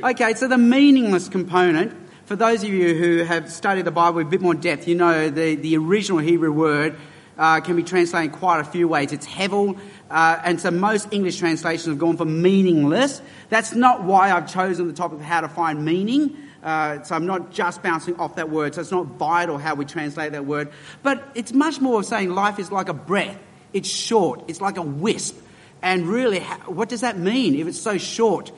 okay, 0.02 0.34
so 0.36 0.48
the 0.48 0.58
meaningless 0.58 1.28
component. 1.28 2.03
For 2.26 2.38
those 2.38 2.64
of 2.64 2.70
you 2.70 2.96
who 2.96 3.24
have 3.26 3.52
studied 3.52 3.84
the 3.84 3.92
Bible 3.92 4.22
a 4.22 4.24
bit 4.24 4.40
more 4.40 4.54
depth, 4.54 4.88
you 4.88 4.96
know 4.96 5.30
the, 5.30 5.56
the 5.56 5.76
original 5.76 6.20
Hebrew 6.20 6.54
word 6.54 6.96
uh, 7.38 7.60
can 7.60 7.76
be 7.76 7.84
translated 7.84 8.32
in 8.32 8.40
quite 8.40 8.62
a 8.62 8.64
few 8.64 8.88
ways. 8.88 9.12
It's 9.12 9.28
hevel, 9.28 9.78
uh, 10.10 10.40
and 10.42 10.62
so 10.62 10.72
most 10.72 11.10
English 11.12 11.40
translations 11.40 11.88
have 11.88 11.98
gone 11.98 12.16
for 12.16 12.24
meaningless. 12.24 13.22
That's 13.50 13.76
not 13.76 14.06
why 14.06 14.32
I've 14.32 14.50
chosen 14.50 14.88
the 14.88 14.94
topic 14.94 15.20
of 15.20 15.26
how 15.26 15.42
to 15.42 15.50
find 15.50 15.84
meaning. 15.84 16.38
Uh, 16.64 17.04
so 17.04 17.14
I'm 17.14 17.26
not 17.26 17.52
just 17.52 17.84
bouncing 17.84 18.16
off 18.16 18.38
that 18.38 18.50
word. 18.50 18.76
So 18.76 18.80
it's 18.80 18.92
not 18.92 19.06
vital 19.06 19.58
how 19.58 19.76
we 19.76 19.84
translate 19.84 20.32
that 20.32 20.46
word. 20.46 20.72
But 21.02 21.22
it's 21.36 21.52
much 21.52 21.82
more 21.82 22.00
of 22.00 22.06
saying 22.06 22.34
life 22.34 22.58
is 22.58 22.72
like 22.72 22.88
a 22.88 22.94
breath. 22.94 23.38
It's 23.74 23.90
short. 23.90 24.46
It's 24.48 24.62
like 24.62 24.78
a 24.78 24.82
wisp. 24.82 25.38
And 25.82 26.08
really, 26.08 26.40
what 26.40 26.88
does 26.88 27.02
that 27.02 27.18
mean 27.18 27.56
if 27.56 27.68
it's 27.68 27.82
so 27.82 27.98
short? 27.98 28.54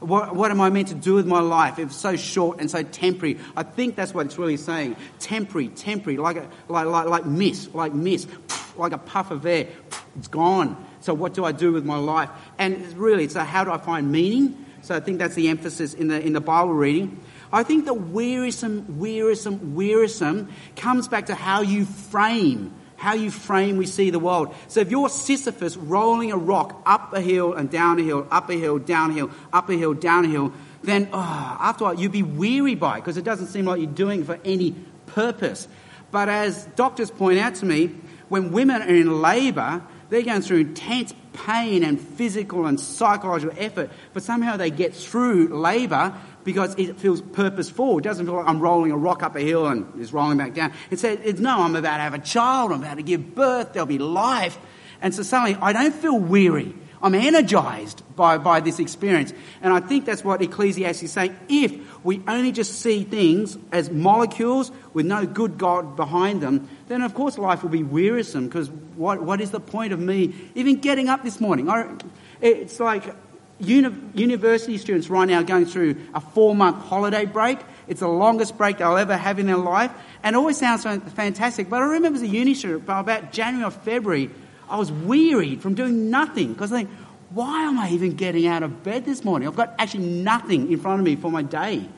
What, 0.00 0.34
what 0.34 0.50
am 0.50 0.60
I 0.60 0.70
meant 0.70 0.88
to 0.88 0.94
do 0.94 1.14
with 1.14 1.26
my 1.26 1.40
life 1.40 1.78
if 1.78 1.88
it's 1.88 1.96
so 1.96 2.16
short 2.16 2.58
and 2.58 2.70
so 2.70 2.82
temporary? 2.82 3.38
I 3.54 3.62
think 3.62 3.96
that's 3.96 4.14
what 4.14 4.26
it's 4.26 4.38
really 4.38 4.56
saying. 4.56 4.96
Temporary, 5.18 5.68
temporary, 5.68 6.16
like, 6.16 6.36
a, 6.36 6.48
like, 6.68 6.86
like, 6.86 7.06
like 7.06 7.26
mist, 7.26 7.74
like 7.74 7.92
mist, 7.92 8.28
like 8.76 8.92
a 8.92 8.98
puff 8.98 9.30
of 9.30 9.44
air. 9.44 9.68
It's 10.16 10.28
gone. 10.28 10.82
So 11.00 11.12
what 11.12 11.34
do 11.34 11.44
I 11.44 11.52
do 11.52 11.72
with 11.72 11.84
my 11.84 11.98
life? 11.98 12.30
And 12.58 12.74
it's 12.74 12.94
really, 12.94 13.28
so 13.28 13.40
how 13.40 13.64
do 13.64 13.70
I 13.70 13.78
find 13.78 14.10
meaning? 14.10 14.64
So 14.82 14.96
I 14.96 15.00
think 15.00 15.18
that's 15.18 15.34
the 15.34 15.48
emphasis 15.48 15.92
in 15.92 16.08
the, 16.08 16.20
in 16.20 16.32
the 16.32 16.40
Bible 16.40 16.72
reading. 16.72 17.20
I 17.52 17.62
think 17.62 17.84
the 17.84 17.94
wearisome, 17.94 18.98
wearisome, 18.98 19.74
wearisome 19.74 20.48
comes 20.76 21.08
back 21.08 21.26
to 21.26 21.34
how 21.34 21.60
you 21.60 21.84
frame 21.84 22.74
how 23.00 23.14
you 23.14 23.30
frame 23.30 23.78
we 23.78 23.86
see 23.86 24.10
the 24.10 24.18
world. 24.18 24.54
So 24.68 24.80
if 24.80 24.90
you're 24.90 25.08
Sisyphus 25.08 25.74
rolling 25.74 26.32
a 26.32 26.36
rock 26.36 26.82
up 26.84 27.14
a 27.14 27.20
hill 27.22 27.54
and 27.54 27.70
down 27.70 27.98
a 27.98 28.02
hill, 28.02 28.26
up 28.30 28.50
a 28.50 28.52
hill, 28.52 28.78
down 28.78 29.12
a 29.12 29.14
hill, 29.14 29.30
up 29.54 29.70
a 29.70 29.72
hill, 29.72 29.94
down 29.94 30.26
a 30.26 30.28
hill, 30.28 30.52
then 30.82 31.08
oh, 31.14 31.56
after 31.60 31.84
a 31.84 31.86
while 31.86 31.94
you'd 31.98 32.12
be 32.12 32.22
weary 32.22 32.74
by 32.74 32.98
it 32.98 33.00
because 33.00 33.16
it 33.16 33.24
doesn't 33.24 33.46
seem 33.46 33.64
like 33.64 33.80
you're 33.80 33.90
doing 33.90 34.20
it 34.20 34.26
for 34.26 34.38
any 34.44 34.72
purpose. 35.06 35.66
But 36.10 36.28
as 36.28 36.66
doctors 36.76 37.10
point 37.10 37.38
out 37.38 37.54
to 37.56 37.64
me, 37.64 37.86
when 38.28 38.52
women 38.52 38.82
are 38.82 38.94
in 38.94 39.22
labour, 39.22 39.82
they're 40.10 40.20
going 40.20 40.42
through 40.42 40.58
intense 40.58 41.14
pain 41.32 41.82
and 41.82 41.98
physical 41.98 42.66
and 42.66 42.78
psychological 42.78 43.56
effort, 43.58 43.90
but 44.12 44.22
somehow 44.22 44.58
they 44.58 44.70
get 44.70 44.94
through 44.94 45.48
labour 45.58 46.12
because 46.44 46.74
it 46.78 46.96
feels 46.96 47.20
purposeful. 47.20 47.98
It 47.98 48.04
doesn't 48.04 48.26
feel 48.26 48.36
like 48.36 48.48
I'm 48.48 48.60
rolling 48.60 48.92
a 48.92 48.96
rock 48.96 49.22
up 49.22 49.36
a 49.36 49.40
hill 49.40 49.66
and 49.66 49.86
it's 50.00 50.12
rolling 50.12 50.38
back 50.38 50.54
down. 50.54 50.72
It 50.90 51.02
it's, 51.04 51.40
no, 51.40 51.62
I'm 51.62 51.76
about 51.76 51.96
to 51.96 52.02
have 52.02 52.14
a 52.14 52.18
child, 52.18 52.72
I'm 52.72 52.82
about 52.82 52.96
to 52.96 53.02
give 53.02 53.34
birth, 53.34 53.72
there'll 53.72 53.86
be 53.86 53.98
life. 53.98 54.58
And 55.02 55.14
so 55.14 55.22
suddenly 55.22 55.56
I 55.60 55.72
don't 55.72 55.94
feel 55.94 56.18
weary. 56.18 56.74
I'm 57.02 57.14
energized 57.14 58.02
by, 58.14 58.36
by 58.36 58.60
this 58.60 58.78
experience. 58.78 59.32
And 59.62 59.72
I 59.72 59.80
think 59.80 60.04
that's 60.04 60.22
what 60.22 60.42
Ecclesiastes 60.42 61.02
is 61.02 61.12
saying. 61.12 61.34
If 61.48 62.04
we 62.04 62.22
only 62.28 62.52
just 62.52 62.80
see 62.80 63.04
things 63.04 63.56
as 63.72 63.90
molecules 63.90 64.70
with 64.92 65.06
no 65.06 65.24
good 65.24 65.56
God 65.56 65.96
behind 65.96 66.42
them, 66.42 66.68
then 66.88 67.00
of 67.00 67.14
course 67.14 67.38
life 67.38 67.62
will 67.62 67.70
be 67.70 67.82
wearisome 67.82 68.46
because 68.46 68.70
what, 68.70 69.22
what 69.22 69.40
is 69.40 69.50
the 69.50 69.60
point 69.60 69.94
of 69.94 69.98
me 69.98 70.34
even 70.54 70.76
getting 70.76 71.08
up 71.08 71.22
this 71.22 71.40
morning? 71.40 71.70
I, 71.70 71.96
it's 72.42 72.78
like 72.78 73.14
uni, 73.60 73.94
university 74.14 74.78
students 74.78 75.08
right 75.10 75.26
now 75.26 75.40
are 75.40 75.44
going 75.44 75.66
through 75.66 75.96
a 76.14 76.20
four 76.20 76.54
month 76.54 76.84
holiday 76.84 77.24
break. 77.24 77.58
It's 77.88 78.00
the 78.00 78.08
longest 78.08 78.56
break 78.56 78.78
they'll 78.78 78.96
ever 78.96 79.16
have 79.16 79.38
in 79.38 79.46
their 79.46 79.56
life. 79.56 79.92
And 80.22 80.34
it 80.34 80.38
always 80.38 80.58
sounds 80.58 80.84
fantastic. 80.84 81.68
But 81.68 81.82
I 81.82 81.86
remember 81.86 82.16
as 82.16 82.22
a 82.22 82.26
uni 82.26 82.54
student, 82.54 82.86
by 82.86 83.00
about 83.00 83.32
January 83.32 83.66
or 83.66 83.70
February, 83.70 84.30
I 84.68 84.78
was 84.78 84.92
wearied 84.92 85.60
from 85.60 85.74
doing 85.74 86.10
nothing 86.10 86.52
because 86.52 86.72
I 86.72 86.78
think, 86.78 86.90
why 87.30 87.62
am 87.64 87.78
I 87.78 87.90
even 87.90 88.14
getting 88.16 88.46
out 88.46 88.62
of 88.62 88.82
bed 88.82 89.04
this 89.04 89.24
morning? 89.24 89.48
I've 89.48 89.56
got 89.56 89.74
actually 89.78 90.06
nothing 90.06 90.70
in 90.70 90.78
front 90.78 91.00
of 91.00 91.04
me 91.04 91.16
for 91.16 91.30
my 91.30 91.42
day. 91.42 91.88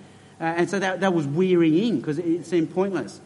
Uh, 0.40 0.44
and 0.44 0.68
so 0.68 0.78
that, 0.78 1.00
that 1.00 1.14
was 1.14 1.26
wearying 1.26 1.98
because 1.98 2.18
it, 2.18 2.26
it, 2.26 2.46
seemed 2.46 2.74
pointless. 2.74 3.20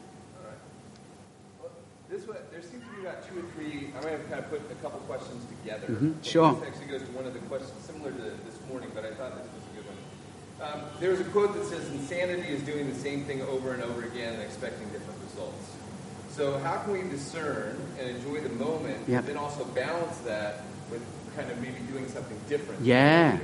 Well, 1.61 1.71
this 2.11 2.27
one, 2.27 2.37
there 2.53 2.63
seems 2.63 2.85
to 2.85 2.91
be 2.91 3.07
about 3.07 3.27
two 3.27 3.39
or 3.39 3.43
three. 3.55 3.91
I'm 3.97 4.03
going 4.03 4.19
to 4.19 4.25
kind 4.25 4.45
of 4.45 4.51
put 4.51 4.61
a 4.71 4.75
couple 4.83 5.01
questions 5.01 5.45
together. 5.47 5.87
Mm-hmm. 5.87 6.23
Sure. 6.23 6.53
This 6.55 6.69
actually 6.69 6.87
goes 6.87 7.03
to 7.03 7.13
one 7.13 7.25
of 7.25 7.33
the 7.33 7.41
questions 7.41 7.73
similar 7.85 8.13
to 8.13 8.23
this 8.23 8.59
morning, 8.69 8.91
but 8.95 9.05
I 9.05 9.15
thought 9.15 9.33
this 9.33 9.49
was 9.49 9.65
a 9.73 9.77
good 9.77 9.87
one. 9.87 9.97
Um, 10.73 10.81
there 11.01 11.11
was 11.11 11.21
a 11.21 11.25
quote 11.25 11.55
that 11.55 11.65
says, 11.67 11.89
Insanity 11.91 12.49
is 12.49 12.63
doing 12.63 12.89
the 12.89 12.99
same 12.99 13.25
thing 13.25 13.43
over 13.43 13.73
and 13.73 13.83
over 13.83 14.05
again 14.05 14.33
and 14.33 14.43
expecting 14.43 14.89
different 14.89 15.21
results. 15.25 15.71
So 16.31 16.59
how 16.59 16.79
can 16.79 16.93
we 16.93 17.03
discern 17.09 17.81
and 17.99 18.11
enjoy 18.11 18.41
the 18.41 18.51
moment, 18.51 19.09
yep. 19.09 19.23
but 19.23 19.27
then 19.27 19.37
also 19.37 19.65
balance 19.65 20.19
that 20.19 20.63
with 20.91 21.03
kind 21.37 21.51
of 21.51 21.61
maybe 21.61 21.79
doing 21.93 22.09
something 22.09 22.39
different? 22.49 22.83
Yeah. 22.83 23.39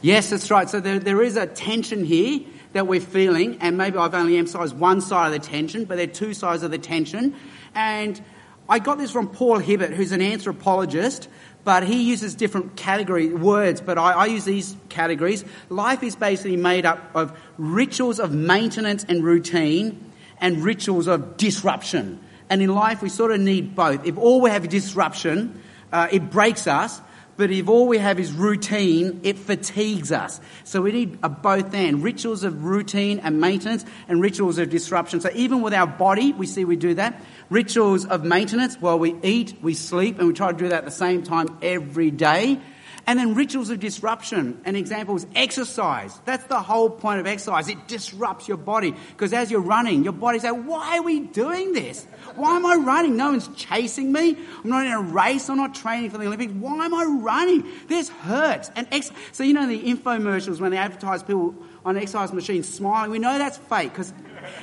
Yes, 0.00 0.30
that's 0.30 0.50
right. 0.50 0.68
So 0.68 0.80
there, 0.80 0.98
there 0.98 1.22
is 1.22 1.36
a 1.36 1.46
tension 1.46 2.04
here 2.04 2.40
that 2.72 2.86
we're 2.86 3.00
feeling, 3.00 3.58
and 3.60 3.76
maybe 3.76 3.98
I've 3.98 4.14
only 4.14 4.36
emphasised 4.36 4.76
one 4.76 5.00
side 5.00 5.32
of 5.32 5.40
the 5.40 5.46
tension, 5.46 5.84
but 5.84 5.96
there 5.96 6.04
are 6.04 6.12
two 6.12 6.34
sides 6.34 6.62
of 6.62 6.70
the 6.70 6.78
tension. 6.78 7.34
And 7.74 8.20
I 8.68 8.78
got 8.78 8.98
this 8.98 9.10
from 9.10 9.28
Paul 9.28 9.60
Hiebert, 9.60 9.92
who's 9.92 10.12
an 10.12 10.20
anthropologist, 10.22 11.28
but 11.64 11.82
he 11.82 12.02
uses 12.02 12.34
different 12.34 12.76
category 12.76 13.28
words, 13.28 13.80
but 13.80 13.98
I, 13.98 14.12
I, 14.12 14.26
use 14.26 14.44
these 14.44 14.76
categories. 14.88 15.44
Life 15.68 16.02
is 16.02 16.16
basically 16.16 16.56
made 16.56 16.86
up 16.86 17.10
of 17.14 17.38
rituals 17.58 18.20
of 18.20 18.32
maintenance 18.32 19.04
and 19.04 19.22
routine 19.22 20.12
and 20.40 20.64
rituals 20.64 21.06
of 21.06 21.36
disruption. 21.36 22.20
And 22.48 22.62
in 22.62 22.74
life, 22.74 23.02
we 23.02 23.08
sort 23.08 23.32
of 23.32 23.40
need 23.40 23.74
both. 23.74 24.06
If 24.06 24.16
all 24.16 24.40
we 24.40 24.50
have 24.50 24.64
is 24.64 24.70
disruption, 24.70 25.60
uh, 25.92 26.08
it 26.10 26.30
breaks 26.30 26.66
us. 26.66 27.00
But 27.38 27.52
if 27.52 27.68
all 27.68 27.86
we 27.86 27.98
have 27.98 28.18
is 28.18 28.32
routine, 28.32 29.20
it 29.22 29.38
fatigues 29.38 30.10
us. 30.10 30.40
So 30.64 30.82
we 30.82 30.90
need 30.90 31.20
a 31.22 31.28
both 31.28 31.72
and 31.72 32.02
rituals 32.02 32.42
of 32.42 32.64
routine 32.64 33.20
and 33.20 33.40
maintenance 33.40 33.84
and 34.08 34.20
rituals 34.20 34.58
of 34.58 34.70
disruption. 34.70 35.20
So 35.20 35.30
even 35.32 35.62
with 35.62 35.72
our 35.72 35.86
body, 35.86 36.32
we 36.32 36.46
see 36.46 36.64
we 36.64 36.74
do 36.74 36.94
that. 36.94 37.22
Rituals 37.48 38.04
of 38.04 38.24
maintenance, 38.24 38.80
well, 38.80 38.98
we 38.98 39.14
eat, 39.22 39.54
we 39.62 39.74
sleep, 39.74 40.18
and 40.18 40.26
we 40.26 40.34
try 40.34 40.50
to 40.50 40.58
do 40.58 40.68
that 40.70 40.78
at 40.78 40.84
the 40.84 40.90
same 40.90 41.22
time 41.22 41.56
every 41.62 42.10
day. 42.10 42.60
And 43.08 43.18
then 43.18 43.34
rituals 43.34 43.70
of 43.70 43.80
disruption. 43.80 44.60
An 44.66 44.76
example 44.76 45.16
is 45.16 45.26
exercise. 45.34 46.20
That's 46.26 46.44
the 46.44 46.60
whole 46.60 46.90
point 46.90 47.20
of 47.20 47.26
exercise. 47.26 47.66
It 47.66 47.88
disrupts 47.88 48.46
your 48.46 48.58
body. 48.58 48.94
Because 49.12 49.32
as 49.32 49.50
you're 49.50 49.62
running, 49.62 50.04
your 50.04 50.12
body's 50.12 50.44
like, 50.44 50.62
why 50.64 50.98
are 50.98 51.02
we 51.02 51.20
doing 51.20 51.72
this? 51.72 52.04
Why 52.36 52.56
am 52.56 52.66
I 52.66 52.74
running? 52.74 53.16
No 53.16 53.30
one's 53.30 53.48
chasing 53.56 54.12
me. 54.12 54.36
I'm 54.62 54.68
not 54.68 54.84
in 54.84 54.92
a 54.92 55.00
race. 55.00 55.48
I'm 55.48 55.56
not 55.56 55.74
training 55.74 56.10
for 56.10 56.18
the 56.18 56.26
Olympics. 56.26 56.52
Why 56.52 56.84
am 56.84 56.92
I 56.92 57.04
running? 57.04 57.66
This 57.86 58.10
hurts. 58.10 58.70
And 58.76 58.86
ex- 58.92 59.10
so, 59.32 59.42
you 59.42 59.54
know, 59.54 59.66
the 59.66 59.82
infomercials 59.82 60.60
when 60.60 60.72
they 60.72 60.76
advertise 60.76 61.22
people 61.22 61.54
on 61.86 61.96
exercise 61.96 62.30
machines 62.34 62.68
smiling, 62.68 63.10
we 63.10 63.18
know 63.18 63.38
that's 63.38 63.56
fake 63.56 63.90
because 63.90 64.12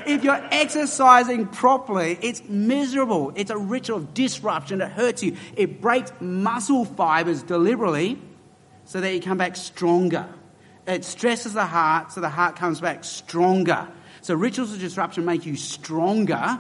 if 0.06 0.24
you're 0.24 0.48
exercising 0.52 1.48
properly, 1.48 2.20
it's 2.22 2.44
miserable. 2.48 3.34
It's 3.36 3.50
a 3.50 3.58
ritual 3.58 3.98
of 3.98 4.14
disruption. 4.14 4.82
It 4.82 4.92
hurts 4.92 5.24
you. 5.24 5.36
It 5.56 5.82
breaks 5.82 6.12
muscle 6.22 6.86
fibers 6.86 7.42
deliberately 7.42 8.20
so 8.86 9.02
that 9.02 9.14
you 9.14 9.22
come 9.22 9.38
back 9.38 9.56
stronger. 9.56 10.28
It 10.88 11.04
stresses 11.04 11.54
the 11.54 11.66
heart 11.66 12.12
so 12.12 12.22
the 12.22 12.30
heart 12.30 12.56
comes 12.56 12.80
back 12.80 13.04
stronger. 13.04 13.88
So 14.22 14.36
rituals 14.36 14.74
of 14.74 14.80
disruption 14.80 15.26
make 15.26 15.46
you 15.46 15.56
stronger, 15.56 16.60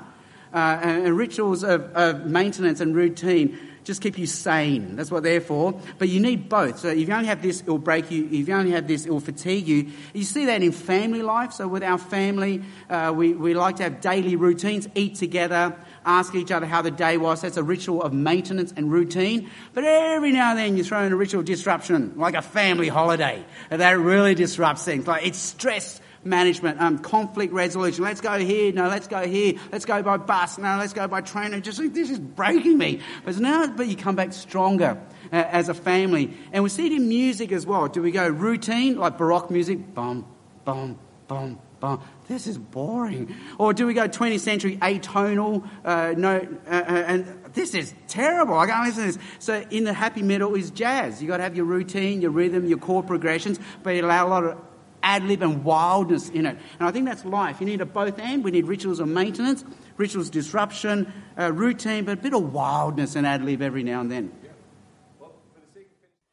uh, 0.53 0.79
and, 0.81 1.07
and, 1.07 1.17
rituals 1.17 1.63
of, 1.63 1.81
of 1.93 2.25
maintenance 2.25 2.79
and 2.79 2.95
routine 2.95 3.57
just 3.85 4.01
keep 4.01 4.17
you 4.17 4.25
sane. 4.25 4.95
That's 4.95 5.11
what 5.11 5.23
they're 5.23 5.39
for. 5.39 5.79
But 5.99 6.09
you 6.09 6.19
need 6.19 6.49
both. 6.49 6.79
So 6.79 6.89
if 6.89 7.07
you 7.07 7.13
only 7.13 7.27
have 7.27 7.41
this, 7.41 7.61
it'll 7.61 7.77
break 7.77 8.09
you. 8.09 8.25
If 8.25 8.47
you 8.47 8.53
only 8.53 8.71
have 8.71 8.87
this, 8.87 9.05
it'll 9.05 9.19
fatigue 9.19 9.67
you. 9.67 9.91
You 10.13 10.23
see 10.23 10.45
that 10.47 10.63
in 10.63 10.71
family 10.71 11.21
life. 11.21 11.53
So 11.53 11.67
with 11.67 11.83
our 11.83 11.99
family, 11.99 12.63
uh, 12.89 13.13
we, 13.15 13.33
we 13.33 13.53
like 13.53 13.77
to 13.77 13.83
have 13.83 14.01
daily 14.01 14.35
routines, 14.35 14.89
eat 14.95 15.15
together, 15.15 15.77
ask 16.03 16.33
each 16.33 16.51
other 16.51 16.65
how 16.65 16.81
the 16.81 16.91
day 16.91 17.17
was. 17.17 17.41
That's 17.41 17.57
a 17.57 17.63
ritual 17.63 18.01
of 18.01 18.11
maintenance 18.11 18.73
and 18.75 18.91
routine. 18.91 19.51
But 19.73 19.83
every 19.83 20.31
now 20.31 20.49
and 20.49 20.59
then 20.59 20.77
you 20.77 20.83
throw 20.83 21.03
in 21.03 21.13
a 21.13 21.15
ritual 21.15 21.43
disruption, 21.43 22.13
like 22.17 22.33
a 22.33 22.41
family 22.41 22.89
holiday. 22.89 23.45
And 23.69 23.81
that 23.81 23.99
really 23.99 24.33
disrupts 24.33 24.83
things. 24.83 25.05
Like 25.05 25.27
it's 25.27 25.37
stress 25.37 26.01
management, 26.25 26.81
um, 26.81 26.97
conflict 26.99 27.53
resolution. 27.53 28.03
Let's 28.03 28.21
go 28.21 28.37
here. 28.39 28.73
No, 28.73 28.87
let's 28.87 29.07
go 29.07 29.25
here. 29.27 29.53
Let's 29.71 29.85
go 29.85 30.01
by 30.01 30.17
bus. 30.17 30.57
No, 30.57 30.77
let's 30.77 30.93
go 30.93 31.07
by 31.07 31.21
train. 31.21 31.53
And 31.53 31.63
just 31.63 31.77
this 31.93 32.09
is 32.09 32.19
breaking 32.19 32.77
me. 32.77 32.99
But 33.23 33.37
now, 33.37 33.67
but 33.67 33.87
you 33.87 33.95
come 33.95 34.15
back 34.15 34.33
stronger 34.33 35.01
uh, 35.31 35.35
as 35.35 35.69
a 35.69 35.73
family. 35.73 36.33
And 36.51 36.63
we 36.63 36.69
see 36.69 36.87
it 36.87 36.91
in 36.91 37.07
music 37.07 37.51
as 37.51 37.65
well. 37.65 37.87
Do 37.87 38.01
we 38.01 38.11
go 38.11 38.27
routine, 38.27 38.97
like 38.97 39.17
Baroque 39.17 39.51
music? 39.51 39.93
Bum, 39.93 40.25
bum, 40.65 40.97
bum, 41.27 41.59
bum. 41.79 42.01
This 42.27 42.47
is 42.47 42.57
boring. 42.57 43.35
Or 43.59 43.71
do 43.73 43.85
we 43.85 43.93
go 43.93 44.07
20th 44.07 44.39
century 44.39 44.77
atonal? 44.77 45.67
Uh, 45.83 46.15
no, 46.17 46.37
uh, 46.67 46.69
uh, 46.69 46.73
and 46.73 47.43
this 47.53 47.75
is 47.75 47.93
terrible. 48.07 48.57
I 48.57 48.65
can't 48.65 48.87
listen 48.87 49.05
to 49.05 49.11
this. 49.11 49.27
So 49.37 49.63
in 49.69 49.83
the 49.83 49.93
happy 49.93 50.23
middle 50.23 50.55
is 50.55 50.71
jazz. 50.71 51.21
You've 51.21 51.29
got 51.29 51.37
to 51.37 51.43
have 51.43 51.55
your 51.55 51.65
routine, 51.65 52.21
your 52.21 52.31
rhythm, 52.31 52.65
your 52.65 52.79
chord 52.79 53.05
progressions, 53.05 53.59
but 53.83 53.91
you 53.91 54.03
allow 54.03 54.27
a 54.27 54.29
lot 54.29 54.43
of 54.43 54.57
ad 55.05 55.23
lib 55.23 55.43
and 55.43 55.63
wildness 55.63 56.29
in 56.29 56.45
it. 56.47 56.57
And 56.79 56.89
I 56.89 56.91
think 56.91 57.05
that's 57.05 57.23
life. 57.23 57.61
You 57.61 57.67
need 57.67 57.79
a 57.79 57.85
both 57.85 58.19
and. 58.19 58.43
We 58.43 58.51
need 58.51 58.65
rituals 58.65 58.99
of 58.99 59.07
maintenance, 59.07 59.63
rituals 59.97 60.29
disruption, 60.29 61.13
uh, 61.39 61.53
routine, 61.53 62.03
but 62.03 62.17
a 62.17 62.21
bit 62.21 62.33
of 62.33 62.51
wildness 62.51 63.15
and 63.15 63.25
ad 63.25 63.45
lib 63.45 63.61
every 63.61 63.83
now 63.83 64.01
and 64.01 64.11
then. 64.11 64.31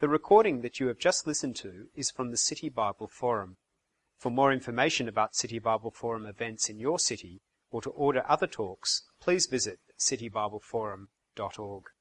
The 0.00 0.08
recording 0.08 0.62
that 0.62 0.80
you 0.80 0.88
have 0.88 0.98
just 0.98 1.28
listened 1.28 1.54
to 1.56 1.86
is 1.94 2.10
from 2.10 2.30
the 2.32 2.36
City 2.36 2.68
Bible 2.68 3.06
Forum. 3.06 3.58
For 4.18 4.30
more 4.30 4.52
information 4.52 5.06
about 5.06 5.36
City 5.36 5.60
Bible 5.60 5.92
Forum 5.92 6.26
events 6.26 6.68
in 6.68 6.80
your 6.80 6.98
city 6.98 7.42
or 7.70 7.82
to 7.82 7.90
order 7.90 8.24
other 8.26 8.46
talks, 8.46 9.02
please 9.20 9.46
visit 9.46 9.78
citybibleforum.org. 10.00 11.84